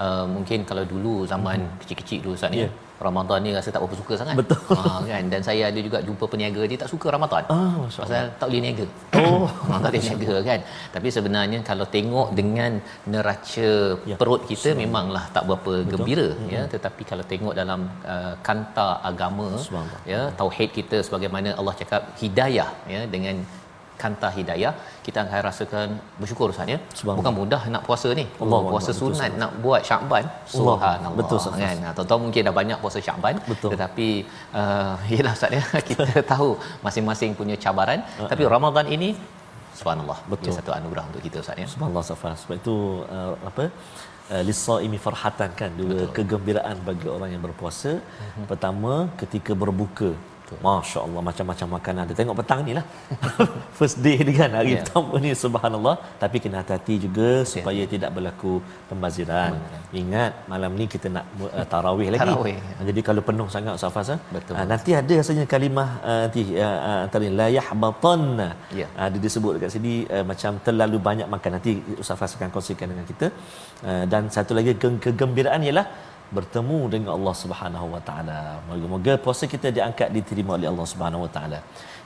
[0.06, 2.68] Uh, mungkin kalau dulu zaman kecil-kecil dulu Ustaz ya.
[2.68, 2.70] Ya.
[3.00, 4.36] Ramadan ni rasa tak berapa suka sangat.
[4.40, 4.60] Betul.
[4.78, 7.44] Ha, kan dan saya ada juga jumpa peniaga dia tak suka Ramadan.
[7.50, 8.86] Ah, Pasal tak boleh niaga.
[9.20, 9.48] Oh,
[9.84, 10.60] tak boleh niaga kan.
[10.96, 12.72] Tapi sebenarnya kalau tengok dengan
[13.06, 13.70] neraca
[14.12, 14.16] Ya.
[14.20, 17.82] perut kita memanglah tak berapa gembira ya tetapi kalau tengok dalam
[18.14, 19.48] uh, kanta agama
[20.12, 23.36] ya tauhid kita sebagaimana Allah cakap hidayah ya dengan
[24.04, 24.74] kanta hidayah
[25.06, 25.88] kita akan rasakan
[26.22, 26.80] bersyukur Ustaz ya
[27.20, 29.42] bukan mudah nak puasa ni Allah puasa Allah, betul, sunat Ustaz.
[29.44, 31.62] nak buat Syaban subhanallah betul, Ustaz.
[31.64, 33.70] kan tuan-tuan mungkin dah banyak puasa Syaban Betul.
[33.74, 34.08] tetapi
[34.60, 36.50] uh, yalah Ustaz ya kita tahu
[36.88, 39.12] masing-masing punya cabaran tapi Ramadan ini
[39.80, 40.18] subhanallah.
[40.32, 40.46] Betul.
[40.46, 42.34] dia satu anugerah untuk kita Ustaz ya Subhanallah Safar.
[42.42, 42.76] Sebab itu
[43.16, 43.64] uh, apa
[44.34, 46.08] uh, lisaimi farhatan kan dua Betul.
[46.10, 46.14] Mhm.
[46.18, 47.92] kegembiraan bagi orang yang berpuasa.
[48.52, 50.12] Pertama ketika berbuka.
[50.66, 52.04] Masya Allah macam-macam makanan.
[52.10, 52.86] Dia tengok petang ni lah.
[53.80, 54.76] First day ni kan hari Ya.
[54.78, 54.84] yeah.
[54.86, 55.96] pertama ni subhanallah.
[56.24, 58.54] Tapi kena hati-hati juga supaya tidak berlaku
[58.90, 59.52] pembaziran.
[60.02, 62.22] Ingat malam ni kita nak uh, tarawih lagi.
[62.24, 62.58] Tarawih.
[62.90, 64.54] Jadi kalau penuh sangat Ustaz Faz, Betul.
[64.58, 68.50] uh, nanti ada rasanya kalimah uh, nanti uh, antara la yahbatanna.
[68.80, 68.88] Ya.
[69.00, 72.90] Uh, dia disebut dekat sini uh, macam terlalu banyak makan nanti Ustaz Fas akan kongsikan
[72.92, 73.28] dengan kita
[73.90, 75.86] uh, dan satu lagi ke- kegembiraan ialah
[76.38, 78.40] bertemu dengan Allah Subhanahu Wa Taala.
[78.70, 81.60] Moga-moga puasa kita diangkat diterima oleh Allah Subhanahu Wa Taala.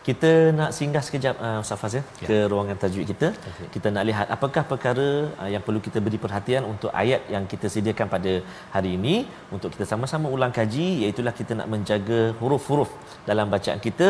[0.07, 3.27] kita nak singgah sekejap uh, Ustaz Faz ya, ke ruangan tajwid kita.
[3.73, 5.07] Kita nak lihat apakah perkara
[5.41, 8.33] uh, yang perlu kita beri perhatian untuk ayat yang kita sediakan pada
[8.75, 9.15] hari ini
[9.55, 12.91] untuk kita sama-sama ulang kaji iaitu kita nak menjaga huruf-huruf
[13.29, 14.07] dalam bacaan kita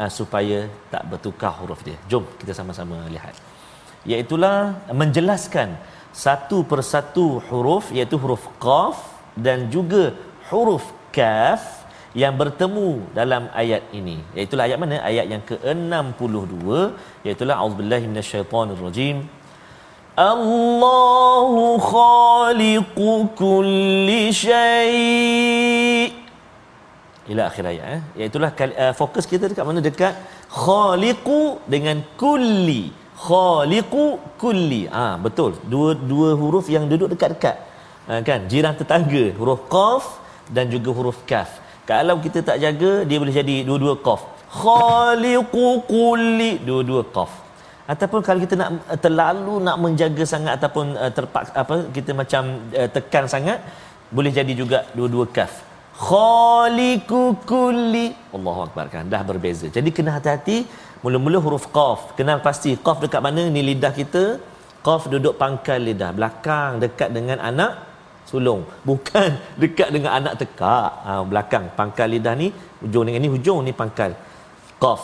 [0.00, 0.58] uh, supaya
[0.94, 1.98] tak bertukar huruf dia.
[2.10, 3.34] Jom kita sama-sama lihat.
[4.10, 4.58] Iaitulah
[5.02, 5.78] menjelaskan
[6.24, 10.02] satu persatu huruf iaitu huruf qaf dan juga
[10.50, 10.84] huruf
[11.16, 11.62] kaf
[12.22, 14.16] yang bertemu dalam ayat ini.
[14.36, 14.96] Iaitulah ayat mana?
[15.10, 16.56] Ayat yang ke-62
[17.24, 19.16] iaitulah auzubillahi minasyaitonirrajim.
[20.18, 26.10] Allahu khaliqu kulli syai'
[27.32, 28.00] ila akhir ayat eh.
[28.18, 29.80] Iaitulah uh, fokus kita dekat mana?
[29.88, 30.14] Dekat
[30.64, 31.40] khaliqu
[31.74, 32.82] dengan kulli.
[33.26, 34.06] Khaliqu
[34.42, 34.82] kulli.
[35.02, 35.52] Ah betul.
[35.72, 37.67] Dua dua huruf yang duduk dekat-dekat
[38.28, 38.40] kan?
[38.50, 40.04] Jiran tetangga huruf qaf
[40.56, 41.50] dan juga huruf kaf.
[41.90, 44.22] Kalau kita tak jaga dia boleh jadi dua-dua qaf.
[44.60, 47.32] Khaliqu kulli dua-dua qaf.
[47.92, 52.42] Ataupun kalau kita nak uh, terlalu nak menjaga sangat ataupun uh, terpaksa apa kita macam
[52.80, 53.58] uh, tekan sangat
[54.16, 55.52] boleh jadi juga dua-dua kaf.
[56.08, 58.06] Khaliqu kulli.
[58.36, 59.04] Allahu akbar kan?
[59.14, 59.66] Dah berbeza.
[59.76, 60.58] Jadi kena hati-hati
[61.04, 62.12] mula-mula huruf qaf.
[62.18, 63.44] Kenal pasti qaf dekat mana?
[63.56, 64.24] Ni lidah kita.
[64.86, 66.10] Qaf duduk pangkal lidah.
[66.18, 67.87] Belakang dekat dengan anak
[68.28, 68.62] sulung.
[68.88, 69.28] Bukan
[69.62, 70.90] dekat dengan anak tekak.
[71.06, 72.52] Ha, belakang pangkal lidah ni
[72.84, 74.12] hujung dengan ni hujung ni pangkal.
[74.82, 75.02] Qaf.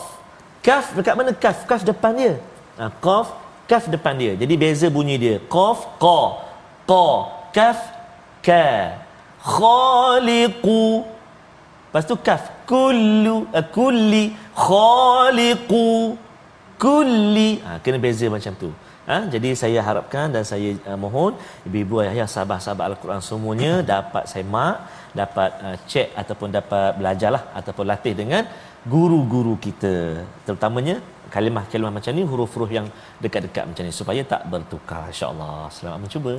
[0.65, 2.33] Kaf dekat mana kaf kaf depan dia.
[2.77, 3.33] Ha, qaf
[3.69, 4.33] kaf depan dia.
[4.41, 5.35] Jadi beza bunyi dia.
[5.55, 6.21] Qaf qa.
[6.89, 7.07] Qa.
[7.57, 7.79] Kaf
[8.45, 8.65] ka.
[9.41, 10.85] Khaliqu.
[11.89, 15.89] Lepas tu kaf kullu uh, kulli khaliqu.
[16.75, 17.49] Kulli.
[17.65, 18.69] Ha, kena beza macam tu
[19.09, 21.31] ha, jadi saya harapkan dan saya uh, mohon
[21.67, 24.75] ibu-ibu ayah sahabat-sahabat al-Quran semuanya dapat semak
[25.21, 28.43] dapat uh, cek ataupun dapat belajarlah ataupun latih dengan
[28.93, 29.95] guru-guru kita.
[30.45, 30.95] Terutamanya
[31.35, 32.87] kalimah-kalimah macam ni huruf-huruf yang
[33.23, 35.03] dekat-dekat macam ni supaya tak bertukar.
[35.13, 35.57] insya-Allah.
[35.75, 36.33] Selamat mencuba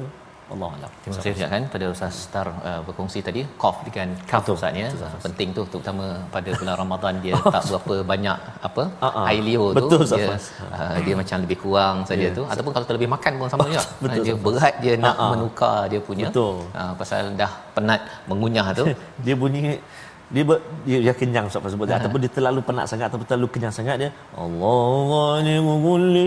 [0.46, 4.72] Allah alam Terima kasih kan pada Ustaz Star uh, berkongsi tadi qaf dengan kaf Ustaz
[4.82, 4.88] ya.
[5.26, 6.04] Penting tu terutama
[6.34, 9.24] pada bulan Ramadan dia tak berapa banyak apa Ah, ah.
[9.30, 12.36] air liur tu Betul, dia uh, dia macam lebih kurang saja Ya.
[12.38, 13.82] tu ataupun kalau terlebih makan pun sama juga.
[14.02, 14.46] Betul, dia Ustaz Fas.
[14.46, 15.30] berat dia nak Ah, ah.
[15.34, 16.26] menukar dia punya.
[16.30, 16.54] Betul.
[16.74, 18.84] Uh, pasal dah penat mengunyah tu.
[19.26, 19.78] dia bunyi
[20.26, 23.46] dia ber, dia, dia kenyang sebab sebut dia ataupun dia terlalu penat sangat ataupun terlalu
[23.54, 24.82] kenyang sangat dia Allah
[25.38, 26.24] ghalibu kulli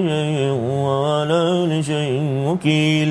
[0.56, 3.10] wa kulli syai'in wakil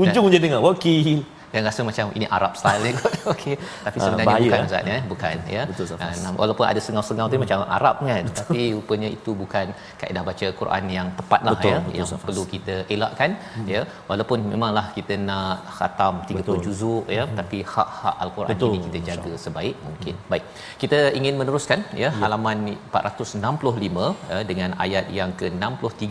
[0.00, 3.12] ujung je dengar wakil dan rasa macam ini Arab style kot.
[3.32, 3.54] Okey,
[3.86, 4.66] tapi Ah, sebenarnya bahaya, bukan eh.
[4.68, 5.62] Ustaz ya, bukan ya.
[5.70, 5.86] Betul.
[6.06, 9.66] Ah, walaupun ada sengau-sengau tu macam Arab kan, tapi rupanya itu bukan
[10.00, 13.30] kaedah baca Quran yang tepat lah Betul, ya, betul, yang perlu kita elakkan
[13.72, 13.80] ya.
[14.10, 16.58] Walaupun memanglah kita nak khatam 30 Betul.
[16.66, 20.14] juzuk ya, tapi hak-hak Al-Quran Betul, ini kita jaga sebaik mungkin.
[20.32, 20.44] Baik.
[20.82, 22.58] Kita ingin meneruskan ya, halaman
[22.92, 26.04] 465 ya, dengan ayat yang ke-63.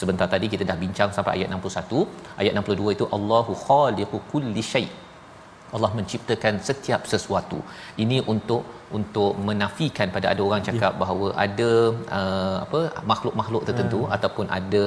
[0.00, 2.04] Sebentar tadi kita dah bincang sampai ayat 61.
[2.42, 4.88] Ayat 62 itu Allahu khaliqu kulli syai'
[5.76, 7.58] Allah menciptakan setiap sesuatu.
[8.02, 8.62] Ini untuk
[8.98, 10.98] untuk menafikan pada ada orang cakap Ya.
[11.02, 11.70] bahawa ada
[12.18, 12.80] uh, apa
[13.10, 14.14] makhluk-makhluk tertentu Hmm.
[14.16, 14.82] ataupun ada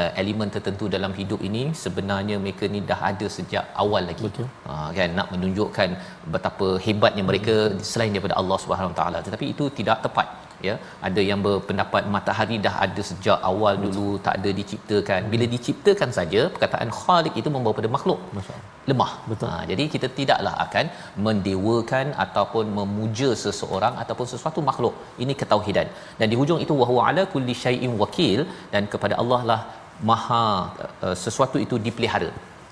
[0.00, 4.26] uh, elemen tertentu dalam hidup ini sebenarnya mereka ni dah ada sejak awal lagi.
[4.28, 4.48] Betul.
[4.68, 5.88] Ha, kan nak menunjukkan
[6.34, 7.80] betapa hebatnya mereka Hmm.
[7.92, 9.20] selain daripada Allah Subhanahu Taala.
[9.28, 10.28] Tetapi itu tidak tepat.
[10.66, 10.74] Ya,
[11.06, 15.20] ada yang berpendapat matahari dah ada sejak awal dulu tak ada diciptakan.
[15.32, 18.20] Bila diciptakan saja perkataan khaliq itu membawa pada makhluk
[18.90, 19.10] lemah.
[19.30, 19.48] Betul.
[19.52, 20.86] Ha, jadi kita tidaklah akan
[21.26, 24.94] mendewakan ataupun memuja seseorang ataupun sesuatu makhluk.
[25.24, 25.88] Ini ketauhidan.
[26.20, 28.40] Dan di hujung itu wahwa ala kulli syai'in wakil
[28.74, 29.60] dan kepada Allah lah
[30.10, 30.44] maha
[31.06, 32.30] uh, sesuatu itu dipelihara.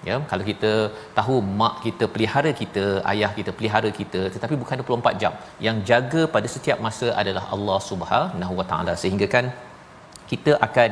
[0.08, 0.72] Ya, kalau kita
[1.18, 5.32] tahu mak kita pelihara kita, ayah kita pelihara kita, tetapi bukan 24 jam.
[5.66, 9.46] Yang jaga pada setiap masa adalah Allah Subhanahu Wa Taala sehingga kan
[10.32, 10.90] kita akan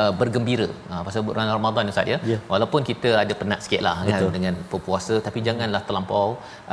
[0.00, 2.18] uh, bergembira uh, pasal bulan Ramadan Ustaz ya.
[2.32, 2.38] Ya.
[2.52, 6.26] Walaupun kita ada penat sikitlah kan dengan berpuasa tapi janganlah terlampau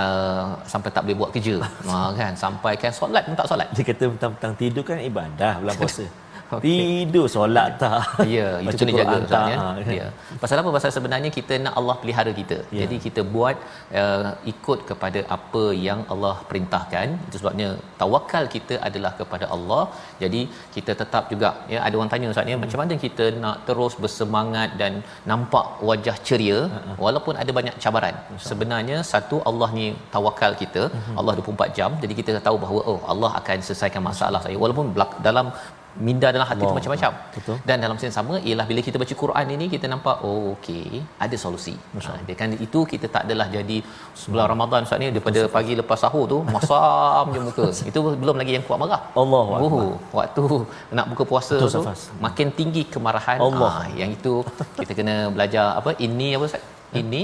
[0.03, 1.55] uh, sampai tak boleh buat kerja.
[1.63, 3.67] uh, kan sampai kan solat pun tak solat.
[3.77, 6.05] dia kata tentang tidur kan ibadah bulan puasa
[6.53, 6.63] Okey.
[6.65, 8.01] tidur solat tak
[8.35, 9.57] Ya, itu kena jaga Ustaz ya.
[9.99, 10.07] Ya.
[10.41, 10.69] Pasal apa?
[10.75, 12.57] Pasal sebenarnya kita nak Allah pelihara kita.
[12.75, 12.79] Ya.
[12.81, 13.55] Jadi kita buat
[14.01, 17.07] uh, ikut kepada apa yang Allah perintahkan.
[17.27, 17.69] Itu sebabnya
[18.01, 19.83] tawakal kita adalah kepada Allah.
[20.23, 20.41] Jadi
[20.75, 24.69] kita tetap juga ya ada orang tanya Ustaz ya, macam mana kita nak terus bersemangat
[24.81, 24.93] dan
[25.33, 28.15] nampak wajah ceria Ha, walaupun ada banyak cabaran.
[28.49, 30.83] Sebenarnya satu Allah ni tawakal kita.
[30.97, 31.15] Mhm.
[31.19, 31.91] Allah 24 jam.
[32.03, 35.47] Jadi kita tahu bahawa oh Allah akan selesaikan masalah saya walaupun belak- dalam
[36.07, 36.71] minda dalam hati Allah.
[36.71, 37.11] tu macam-macam.
[37.35, 37.57] Betul.
[37.67, 40.99] Dan dalam masa yang sama ialah bila kita baca Quran ini kita nampak oh okey
[41.25, 41.75] ada solusi.
[41.95, 43.77] Ha, dia kan itu kita tak adalah jadi
[44.31, 47.65] bulan Ramadan Ustaz ni daripada pagi lepas sahur tu masam je muka.
[47.89, 49.01] Itu belum lagi yang kuat marah.
[49.15, 49.43] Akbar.
[49.65, 50.43] Oh, waktu
[50.97, 52.01] nak buka puasa Betul, tu Safas.
[52.25, 53.37] makin tinggi kemarahan.
[53.47, 53.71] Allah.
[53.83, 54.33] Ah, yang itu
[54.79, 55.91] kita kena belajar apa?
[56.07, 56.63] Ini apa Ustaz?
[57.01, 57.21] Ini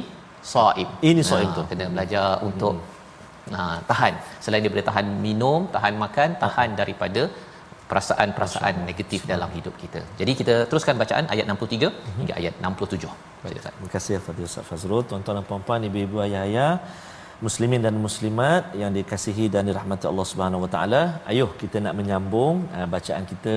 [0.53, 0.87] saim.
[1.09, 1.63] Ini saim Ah, tu.
[1.71, 3.77] Kena belajar untuk hmm.
[3.89, 4.13] tahan.
[4.43, 7.23] Selain daripada tahan minum, tahan makan, tahan daripada
[7.91, 10.01] perasaan-perasaan negatif dalam hidup kita.
[10.19, 12.99] Jadi kita teruskan bacaan ayat 63 hingga ayat 67.
[13.41, 13.73] Sila Ustaz.
[13.75, 16.71] Terima kasih kepada Ustaz Fazrul, tuan-tuan dan puan-puan, ibu-ibu, ayah-ayah,
[17.45, 21.01] muslimin dan muslimat yang dikasihi dan dirahmati Allah Subhanahu Wa Taala.
[21.31, 23.55] Ayuh kita nak menyambung uh, bacaan kita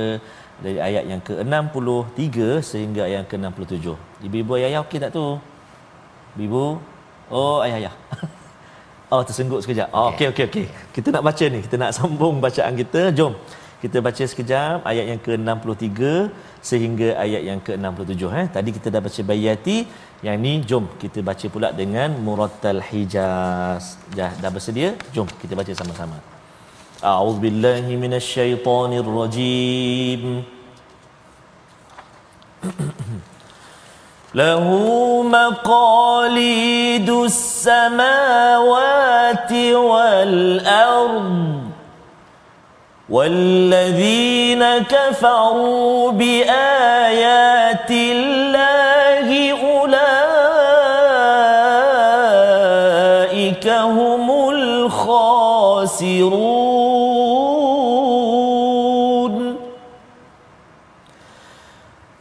[0.64, 2.36] dari ayat yang ke-63
[2.70, 3.86] sehingga ayat yang ke-67.
[4.26, 5.26] Ibu-ibu, ayah-ayah okey tak tu?
[6.46, 6.64] Ibu,
[7.38, 7.94] oh ayah-ayah.
[9.12, 9.88] Oh tersengguk sekejap.
[9.94, 10.66] Oh, okey okey okey.
[10.94, 13.14] Kita nak baca ni, kita nak sambung bacaan kita.
[13.18, 13.32] Jom
[13.83, 15.99] Kita baca sekejap ayat yang ke-63
[16.69, 18.47] sehingga ayat yang ke-67 eh.
[18.55, 19.77] Tadi kita dah baca bayati,
[20.25, 23.83] yang ni jom kita baca pula dengan murattal hijaz.
[24.17, 24.89] Dah dah bersedia?
[25.15, 26.17] Jom kita baca sama-sama.
[26.99, 30.23] A'udzubillahi minasyaitonirrajim.
[34.35, 34.63] له
[35.23, 37.91] مقاليد السماوات
[39.91, 41.69] والأرض
[43.08, 50.04] والذين كفروا بآيات الله أولئك
[53.68, 55.44] هم الخاسرون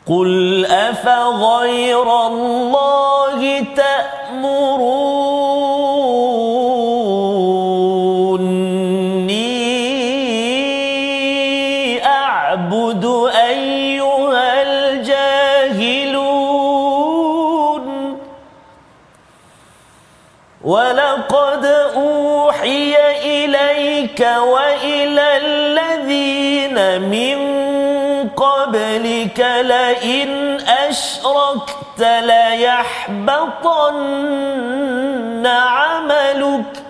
[0.08, 3.13] قل أفغير الله
[24.14, 27.38] إليك وإلى الذين من
[28.30, 33.48] قبلك لئن أشركت ليحبطن
[35.48, 36.84] عملك.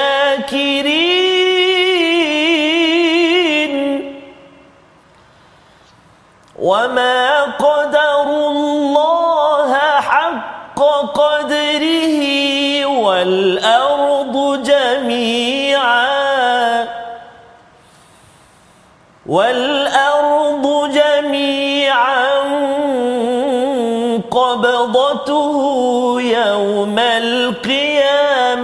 [6.68, 9.74] وما قدروا الله
[10.10, 10.80] حق
[11.14, 12.22] قدره
[12.86, 16.08] والأرض جميعا
[19.26, 22.28] والأرض جميعا
[24.32, 25.56] قبضته
[26.22, 28.60] يوم القيامة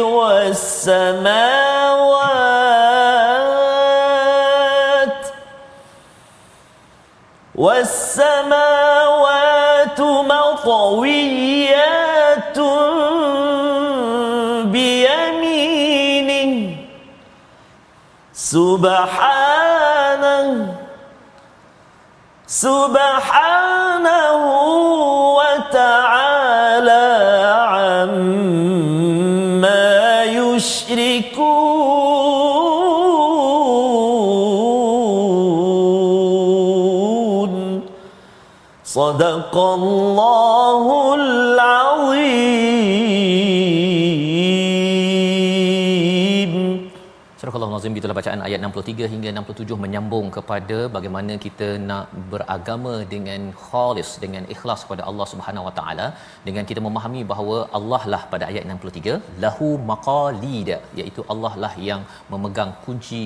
[0.00, 1.67] والسماوات
[8.18, 10.00] والسماوات
[10.30, 11.38] مطويات
[14.74, 16.50] بيمينه.
[18.32, 19.68] سبحانه
[22.46, 24.08] سبحانه
[38.97, 41.06] صدق الله
[47.98, 53.40] Surah Al-Nazim itulah bacaan ayat 63 hingga 67 menyambung kepada bagaimana kita nak beragama dengan
[53.64, 56.06] khalis dengan ikhlas kepada Allah Subhanahu Wa Taala
[56.46, 60.70] dengan kita memahami bahawa Allah lah pada ayat 63 lahu maqalid
[61.00, 62.02] iaitu Allah lah yang
[62.34, 63.22] memegang kunci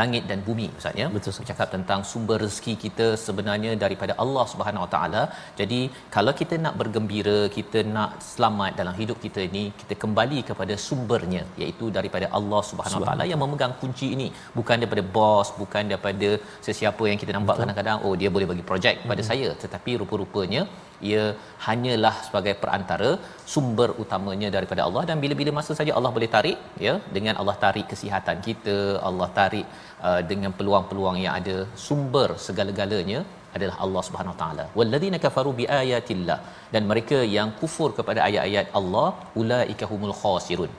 [0.00, 1.06] langit dan bumi Ustaz ya?
[1.16, 5.22] Betul, bercakap tentang sumber rezeki kita sebenarnya daripada Allah Subhanahu Wa Taala.
[5.62, 5.80] Jadi
[6.16, 11.44] kalau kita nak bergembira kita nak selamat dalam hidup kita ini kita kembali kepada sumbernya
[11.62, 14.28] iaitu daripada Allah Subhanahu Wa Taala yang memegang kunci ini.
[14.58, 16.30] Bukan daripada bos bukan daripada
[16.66, 19.50] sesiapa yang kita nampak kadang-kadang oh dia boleh bagi projek pada saya.
[19.64, 20.62] Tetapi rupa-rupanya
[21.10, 21.24] ia
[21.66, 23.10] hanyalah sebagai perantara
[23.54, 25.04] sumber utamanya daripada Allah.
[25.10, 28.78] Dan bila-bila masa saja Allah boleh tarik ya dengan Allah tarik kesihatan kita
[29.10, 29.66] Allah tarik
[30.08, 31.56] uh, dengan peluang-peluang yang ada
[31.86, 33.20] sumber segala-galanya
[33.56, 34.64] adalah Allah Subhanahu Taala.
[34.78, 36.38] Walladzina kafaru biayatillah.
[36.74, 39.08] Dan mereka yang kufur kepada ayat-ayat Allah
[39.42, 40.72] ulaika humul khasirun.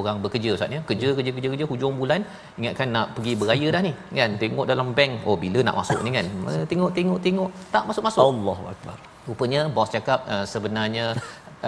[0.00, 0.80] Orang bekerja Ustaz ya.
[0.88, 2.20] Kerja kerja kerja kerja hujung bulan
[2.60, 4.30] ingatkan nak pergi beraya dah ni kan.
[4.42, 6.26] Tengok dalam bank oh bila nak masuk ni kan.
[6.70, 8.22] Tengok tengok tengok tak masuk-masuk.
[8.30, 8.96] Allahu akbar.
[9.28, 11.06] Rupanya bos cakap uh, sebenarnya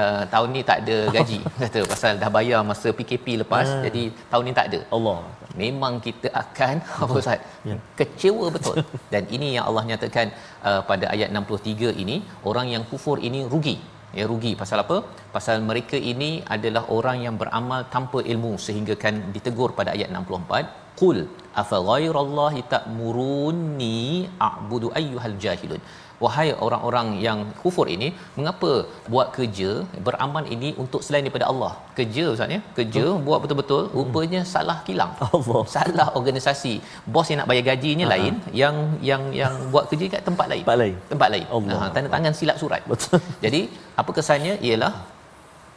[0.01, 3.83] uh, tahun ni tak ada gaji kata pasal dah bayar masa PKP lepas Ah.
[3.87, 4.03] jadi
[4.33, 4.81] tahun ni tak ada.
[4.97, 5.18] Allah.
[5.62, 7.41] Memang kita akan apa Ustaz?
[7.68, 7.77] Ya.
[7.99, 8.77] Kecewa betul.
[9.12, 10.27] Dan ini yang Allah nyatakan
[10.68, 12.16] uh, pada ayat 63 ini
[12.51, 13.77] orang yang kufur ini rugi.
[14.18, 14.96] Ya rugi pasal apa?
[15.34, 20.80] Pasal mereka ini adalah orang yang beramal tanpa ilmu sehingga kan ditegur pada ayat 64
[21.00, 21.18] qul
[21.62, 23.98] afa ghairallahi ta'muruni
[24.48, 25.82] a'budu ayyuhal jahilun
[26.25, 28.09] wahai orang-orang yang kufur ini
[28.39, 28.71] mengapa
[29.12, 29.71] buat kerja
[30.07, 33.23] beramal ini untuk selain daripada Allah kerja ustaz ya kerja hmm.
[33.27, 35.62] buat betul-betul rupanya salah kilang Allah.
[35.77, 36.75] salah organisasi
[37.14, 38.14] bos yang nak bayar gajinya Ha-ha.
[38.16, 38.77] lain yang
[39.11, 40.97] yang yang buat kerja kat tempat lain Tempat lain.
[41.12, 41.79] tempat lain Allah.
[41.85, 43.21] ha, tanda tangan silap surat Betul.
[43.45, 43.62] jadi
[44.03, 44.93] apa kesannya ialah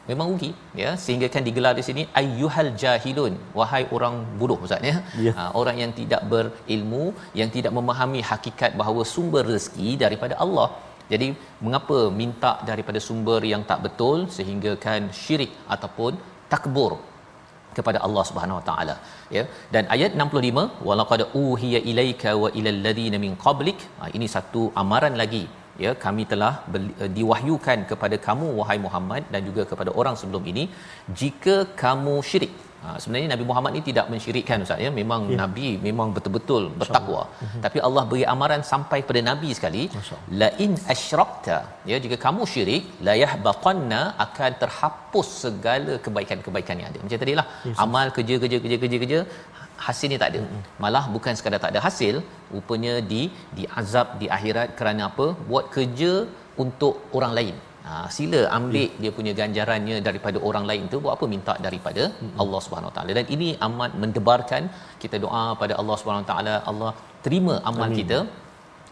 [0.10, 0.51] memang rugi
[0.82, 0.89] ya.
[1.04, 3.36] Sehingga kan digelar di sini ayyuhal jahilun.
[3.60, 4.95] Wahai orang bodoh ustaz ya.
[5.28, 5.34] Ya.
[5.38, 7.06] ha, orang yang tidak berilmu
[7.41, 10.68] yang tidak memahami hakikat bahawa sumber rezeki daripada Allah.
[11.14, 11.28] Jadi
[11.66, 16.14] mengapa minta daripada sumber yang tak betul sehingga kan syirik ataupun
[16.54, 16.93] takbur
[17.78, 18.95] kepada Allah Subhanahu Wa Taala
[19.36, 19.43] ya?
[19.74, 23.80] Dan ayat 65 walaqad uhiya ilaika wa ilal ladina min qablik.
[23.99, 25.43] Ha, ini satu amaran lagi
[25.86, 30.45] ya kami telah beli- eh, diwahyukan kepada kamu wahai Muhammad dan juga kepada orang sebelum
[30.51, 30.65] ini
[31.21, 32.53] jika kamu syirik.
[32.84, 34.89] Ha, sebenarnya Nabi Muhammad ni tidak mensyirikkan ustaz ya.
[34.97, 35.38] Memang ya.
[35.41, 37.21] nabi memang betul-betul bertakwa.
[37.65, 39.84] Tapi Allah beri amaran sampai pada nabi sekali
[40.41, 41.57] la in asyrakta.
[41.91, 46.99] Ya jika kamu syirik la yahbaqanna akan terhapus segala kebaikan-kebaikan yang ada.
[47.05, 47.47] Macam tadilah
[47.86, 49.19] amal kerja kerja kerja kerja kerja
[49.88, 50.41] hasilnya tak ada
[50.84, 52.15] malah bukan sekadar tak ada hasil
[52.55, 53.21] rupanya di
[53.57, 55.28] diazab di akhirat kerana apa?
[55.51, 56.11] Buat kerja
[56.63, 57.55] untuk orang lain.
[57.88, 61.26] Ha, sila ambil dia punya ganjarannya daripada orang lain tu buat apa?
[61.34, 62.03] Minta daripada
[62.43, 63.11] Allah Subhanahu Wa Taala.
[63.17, 64.63] Dan ini amat mendebarkan
[65.03, 66.55] kita doa pada Allah Subhanahu Wa Taala.
[66.71, 66.91] Allah
[67.26, 67.99] terima amal Amin.
[68.01, 68.17] kita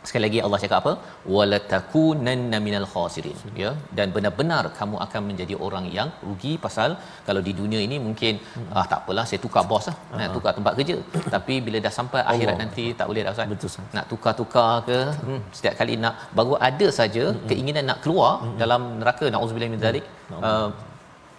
[0.08, 0.94] sekali lagi Allah cakap apa?
[1.36, 3.38] Wala takunanna minal khasirin.
[3.64, 3.72] Ya?
[3.98, 6.90] Dan benar-benar kamu akan menjadi orang yang rugi pasal
[7.28, 8.34] kalau di dunia ini mungkin
[8.78, 9.96] ah tak apalah saya tukar bos lah.
[10.20, 10.96] Nak tukar tempat kerja.
[11.36, 13.50] Tapi bila dah sampai akhirat nanti tak boleh dah Ustaz.
[13.54, 13.96] Betul, Ustaz.
[13.98, 15.00] nak tukar-tukar ke?
[15.26, 18.32] Hmm, setiap kali nak baru ada saja keinginan nak keluar
[18.64, 20.06] dalam neraka naudzubillah min zalik
[20.50, 20.70] uh,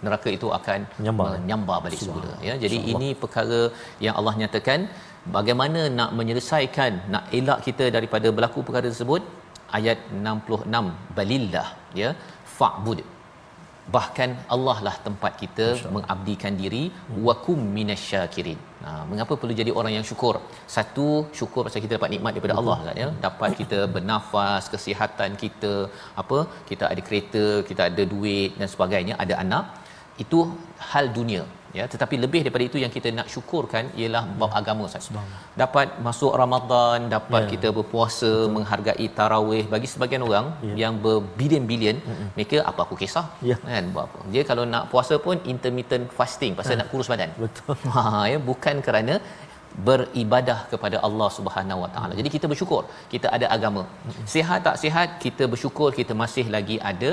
[0.05, 1.27] neraka itu akan Menyambar.
[1.33, 2.31] menyambar balik semula.
[2.47, 3.61] Ya jadi ini perkara
[4.05, 4.79] yang Allah nyatakan
[5.37, 9.23] bagaimana nak menyelesaikan nak elak kita daripada berlaku perkara tersebut
[9.79, 11.67] ayat 66 balillah
[12.01, 12.11] ya
[12.57, 13.01] fa'bud
[13.95, 15.65] bahkan Allah lah tempat kita
[15.95, 16.83] mengabdikan diri
[17.27, 18.59] wakum minasyakirin.
[18.85, 20.35] Ha, mengapa perlu jadi orang yang syukur?
[20.75, 21.07] Satu,
[21.39, 23.07] syukur pasal kita dapat nikmat daripada Allah kan ya.
[23.27, 25.73] Dapat kita bernafas, kesihatan kita,
[26.21, 26.39] apa?
[26.69, 29.65] Kita ada kereta, kita ada duit dan sebagainya, ada anak.
[30.23, 30.39] Itu
[30.91, 31.43] hal dunia
[31.77, 35.07] ya tetapi lebih daripada itu yang kita nak syukurkan ialah bab agama Ustaz.
[35.61, 37.49] Dapat masuk Ramadan, dapat Ya.
[37.53, 40.73] kita berpuasa, menghargai tarawih bagi sebagian orang Ya.
[40.83, 41.97] yang berbilion-bilion
[42.37, 43.57] mereka apa aku kisah Ya.
[43.69, 47.75] kan buat apa dia kalau nak puasa pun intermittent fasting pasal nak kurus badan Betul.
[47.95, 48.03] ha
[48.33, 49.15] ya bukan kerana
[49.87, 52.13] beribadah kepada Allah Subhanahu Wa Taala.
[52.19, 52.81] Jadi kita bersyukur
[53.13, 53.83] kita ada agama.
[54.33, 57.11] Sihat tak sihat kita bersyukur kita masih lagi ada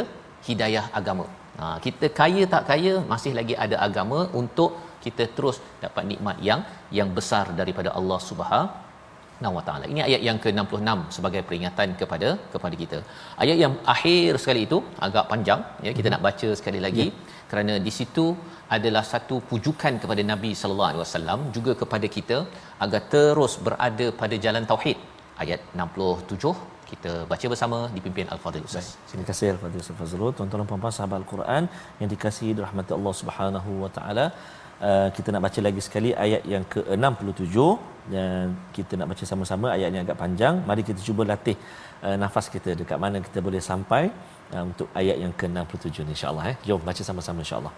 [0.49, 1.25] hidayah agama.
[1.59, 4.71] Ha kita kaya tak kaya masih lagi ada agama untuk
[5.05, 6.61] kita terus dapat nikmat yang
[6.99, 9.85] yang besar daripada Allah Subhanahu Wa Taala.
[9.93, 12.99] Ini ayat yang ke-66 sebagai peringatan kepada kepada kita.
[13.43, 17.07] Ayat yang akhir sekali itu agak panjang ya kita nak baca sekali lagi
[17.51, 18.27] kerana di situ
[18.77, 22.39] adalah satu pujukan kepada Nabi sallallahu alaihi wasallam juga kepada kita
[22.85, 24.99] agar terus berada pada jalan tauhid.
[25.43, 28.88] Ayat 67 kita baca bersama dipimpin Al-Fadhil Ustaz.
[29.10, 30.32] Terima kasih Al-Fadhil Ustaz Fazrul.
[30.38, 31.64] Tuan-tuan dan puan-puan sahabat Al-Quran
[32.02, 34.26] yang dikasihi dirahmati Allah Subhanahu wa taala.
[34.88, 37.56] Uh, kita nak baca lagi sekali ayat yang ke-67
[38.14, 40.56] dan kita nak baca sama-sama ayat yang agak panjang.
[40.70, 41.58] Mari kita cuba latih
[42.06, 44.04] uh, nafas kita dekat mana kita boleh sampai
[44.54, 46.58] uh, untuk ayat yang ke-67 ni insya-Allah eh.
[46.70, 47.76] Jom baca sama-sama insya-Allah.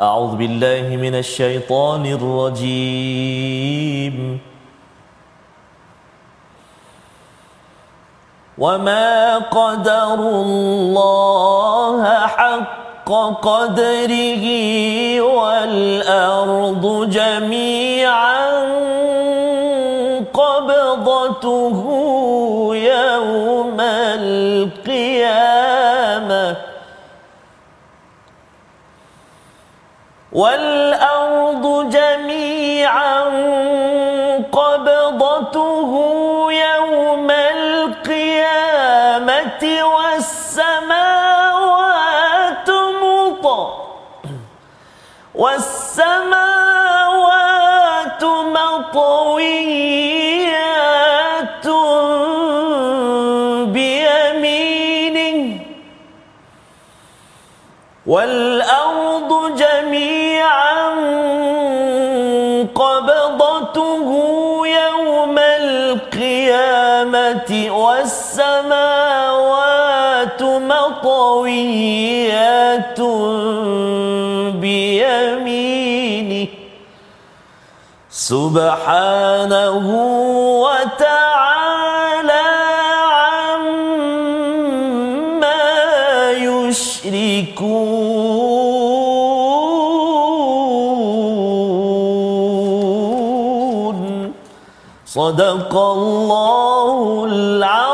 [0.00, 4.16] أعوذ بالله من الشيطان الرجيم
[8.59, 13.09] وما قدروا الله حق
[13.41, 14.45] قدره
[15.21, 18.49] والأرض جميعا
[20.33, 21.77] قبضته
[22.75, 23.77] يوم
[24.99, 25.49] القيامة
[30.31, 33.18] والأرض جميعا
[46.69, 48.23] والسماوات
[49.79, 50.17] مطويات
[53.73, 55.59] بيمينه
[58.05, 60.89] والأرض جميعا
[62.75, 64.07] قبضته
[64.67, 66.71] يوم القيامة
[67.71, 68.83] والسماوات
[70.43, 71.89] مطويات
[78.29, 79.87] سبحانه
[80.65, 82.45] وتعالى
[83.25, 83.89] عما
[86.45, 87.79] يشركون.
[95.05, 97.88] صدق الله العظيم.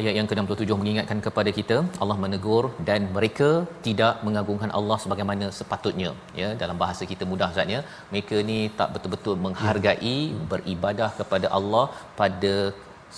[0.00, 3.50] Ayat yang ke-67 mengingatkan kepada kita Allah menegur dan mereka
[3.86, 6.10] tidak mengagungkan Allah sebagaimana sepatutnya.
[6.40, 7.80] Ya dalam bahasa kita mudah Ustaz ya.
[8.12, 10.18] Mereka ni tak betul-betul menghargai
[10.52, 11.86] beribadah kepada Allah
[12.20, 12.54] pada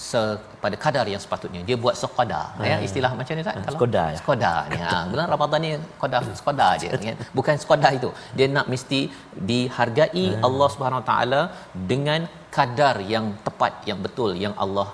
[0.08, 0.22] se,
[0.64, 1.60] pada kadar yang sepatutnya.
[1.68, 4.18] Dia buat sekadar ya istilah macam ni kalau sekadar, ya.
[4.20, 4.80] sekadar ni.
[4.90, 7.14] Ha bulan Ramadan ni sekadar sekadar je ya.
[7.38, 8.10] bukan sekadar itu.
[8.38, 9.00] Dia nak mesti
[9.50, 11.40] dihargai Allah Subhanahu taala
[11.92, 12.22] dengan
[12.58, 14.88] kadar yang tepat yang betul yang Allah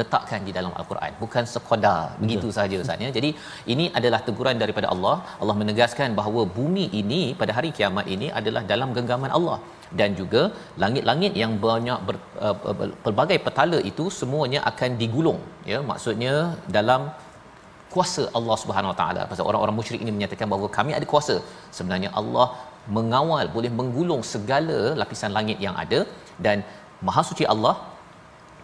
[0.00, 3.10] letakkan di dalam al-Quran bukan sekadar begitu saja Ustaz ya.
[3.18, 3.30] Jadi
[3.72, 5.16] ini adalah teguran daripada Allah.
[5.42, 9.58] Allah menegaskan bahawa bumi ini pada hari kiamat ini adalah dalam genggaman Allah
[10.00, 10.42] dan juga
[10.82, 12.56] langit-langit yang banyak ber, uh,
[13.04, 15.40] pelbagai petala itu semuanya akan digulung
[15.72, 16.34] ya maksudnya
[16.76, 17.02] dalam
[17.92, 19.22] kuasa Allah Subhanahu Wa Taala.
[19.30, 21.36] Pasal orang-orang musyrik ini menyatakan bahawa kami ada kuasa.
[21.76, 22.46] Sebenarnya Allah
[22.96, 26.00] mengawal boleh menggulung segala lapisan langit yang ada
[26.46, 26.58] dan
[27.06, 27.74] Maha Suci Allah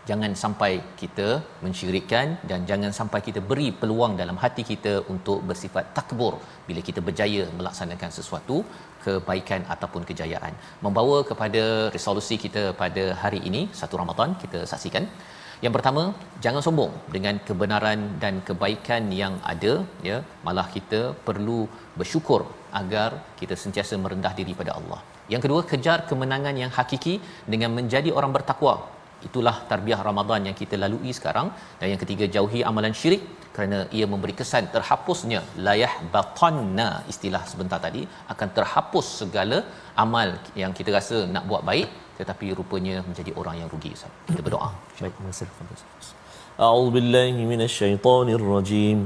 [0.08, 1.28] jangan sampai kita
[1.64, 6.32] mensyirikkan dan jangan sampai kita beri peluang dalam hati kita untuk bersifat takbur
[6.68, 8.56] bila kita berjaya melaksanakan sesuatu
[9.04, 10.52] kebaikan ataupun kejayaan.
[10.84, 11.62] Membawa kepada
[11.96, 15.06] resolusi kita pada hari ini satu Ramadan kita saksikan.
[15.64, 16.02] Yang pertama
[16.44, 19.74] jangan sombong dengan kebenaran dan kebaikan yang ada
[20.08, 20.16] ya.
[20.46, 21.60] Malah kita perlu
[22.00, 22.40] bersyukur
[22.80, 25.00] agar kita sentiasa merendah diri pada Allah.
[25.32, 27.14] Yang kedua kejar kemenangan yang hakiki
[27.52, 28.74] dengan menjadi orang bertakwa
[29.28, 31.48] itulah tarbiyah Ramadan yang kita lalui sekarang.
[31.80, 33.22] Dan yang ketiga jauhi amalan syirik
[33.56, 35.40] kerana ia memberi kesan terhapusnya.
[35.66, 38.04] Layah batanna istilah sebentar tadi
[38.34, 39.58] akan terhapus segala
[40.04, 40.30] amal
[40.62, 43.92] yang kita rasa nak buat baik tetapi rupanya menjadi orang yang rugi
[44.30, 44.70] kita berdoa.
[45.02, 45.46] Baik terima kasih.
[46.66, 48.98] A'udzu billahi minasyaitonir rajim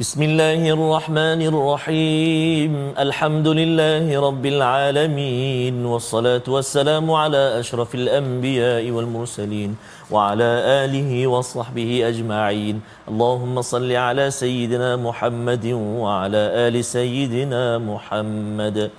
[0.00, 9.76] بسم الله الرحمن الرحيم الحمد لله رب العالمين والصلاة والسلام على أشرف الأنبياء والمرسلين
[10.10, 10.50] وعلى
[10.84, 12.80] آله وصحبه أجمعين
[13.12, 15.66] اللهم صل على سيدنا محمد
[16.04, 18.90] وعلى آل سيدنا محمد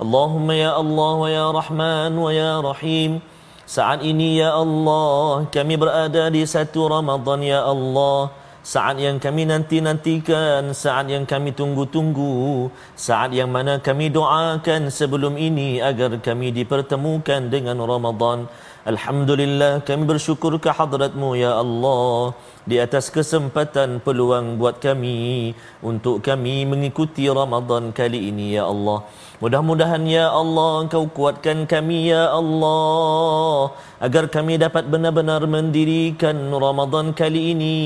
[0.00, 3.20] اللهم يا الله ويا رحمن ويا رحيم
[3.66, 8.45] Saat ini ya Allah kami berada di satu Ramadan ya Allah.
[8.66, 12.66] Saat yang kami nanti-nantikan, saat yang kami tunggu-tunggu,
[12.98, 18.50] saat yang mana kami doakan sebelum ini agar kami dipertemukan dengan Ramadan.
[18.86, 22.38] Alhamdulillah kami bersyukur ke hadratmu ya Allah
[22.70, 29.02] di atas kesempatan peluang buat kami untuk kami mengikuti Ramadan kali ini ya Allah.
[29.42, 33.74] Mudah-mudahan ya Allah engkau kuatkan kami ya Allah
[34.06, 37.76] agar kami dapat benar-benar mendirikan Ramadan kali ini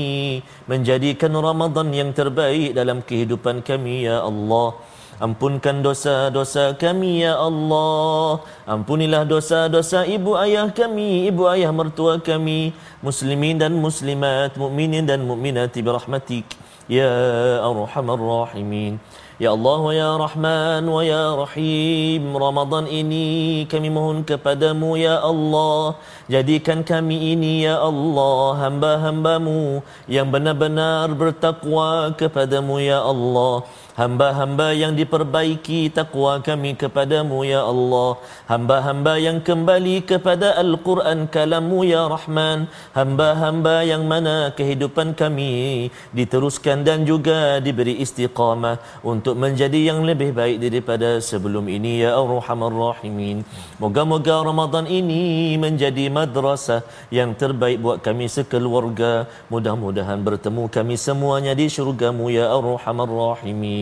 [0.69, 4.77] menjadikan Ramadan yang terbaik dalam kehidupan kami ya Allah.
[5.21, 8.41] Ampunkan dosa-dosa kami ya Allah.
[8.65, 12.73] Ampunilah dosa-dosa ibu ayah kami Ibu ayah mertua kami
[13.05, 16.49] Muslimin dan muslimat Mukminin dan mukminat Birahmatik
[16.89, 17.13] Ya
[17.61, 18.97] Arhamar Rahimin.
[19.41, 25.97] Ya Allah wa ya Rahman wa ya Rahim Ramadan ini kami mohon kepadamu ya Allah.
[26.29, 35.91] Jadikan kami ini ya Allah Hamba-hambamu yang benar-benar bertakwa kepadamu ya Allah Hamba-hamba yang diperbaiki
[35.91, 38.15] takwa kami kepadamu ya Allah.
[38.47, 42.71] Hamba-hamba yang kembali kepada Al-Quran kalamu ya Rahman.
[42.95, 50.63] Hamba-hamba yang mana kehidupan kami diteruskan dan juga diberi istiqamah Untuk menjadi yang lebih baik
[50.63, 53.37] daripada sebelum ini ya Ar-Rahman Rahimin.
[53.75, 59.27] Moga-moga Ramadan ini menjadi madrasah yang terbaik buat kami sekeluarga.
[59.51, 63.81] Mudah-mudahan bertemu kami semuanya di syurgamu ya Ar-Rahman Rahimin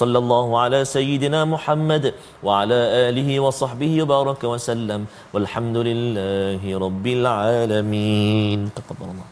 [0.00, 2.06] Sallallahu ala sayyidina Muhammad
[2.46, 5.02] Wa ala alihi wa sahbihi wa baraka wa sallam
[5.36, 9.28] Walhamdulillahi Rabbil Alamin Taqabbalallah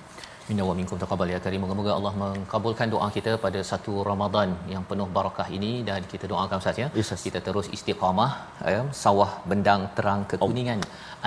[0.48, 1.60] Minna wa minkum taqabbal ya karim.
[1.64, 6.60] Moga-moga Allah mengkabulkan doa kita pada satu Ramadan yang penuh barakah ini dan kita doakan
[6.66, 7.22] saja Yes, Ustaz.
[7.26, 8.30] kita terus istiqamah
[8.74, 10.80] ya, sawah bendang terang kekuningan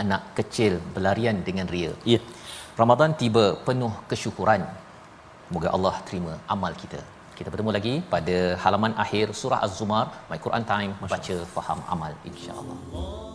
[0.04, 1.94] anak kecil berlarian dengan ria.
[2.14, 2.20] Ya
[2.82, 4.64] Ramadan tiba penuh kesyukuran.
[5.54, 7.00] Moga Allah terima amal kita.
[7.38, 13.35] Kita bertemu lagi pada halaman akhir surah Az-Zumar, My Quran Time, baca faham amal insya-Allah.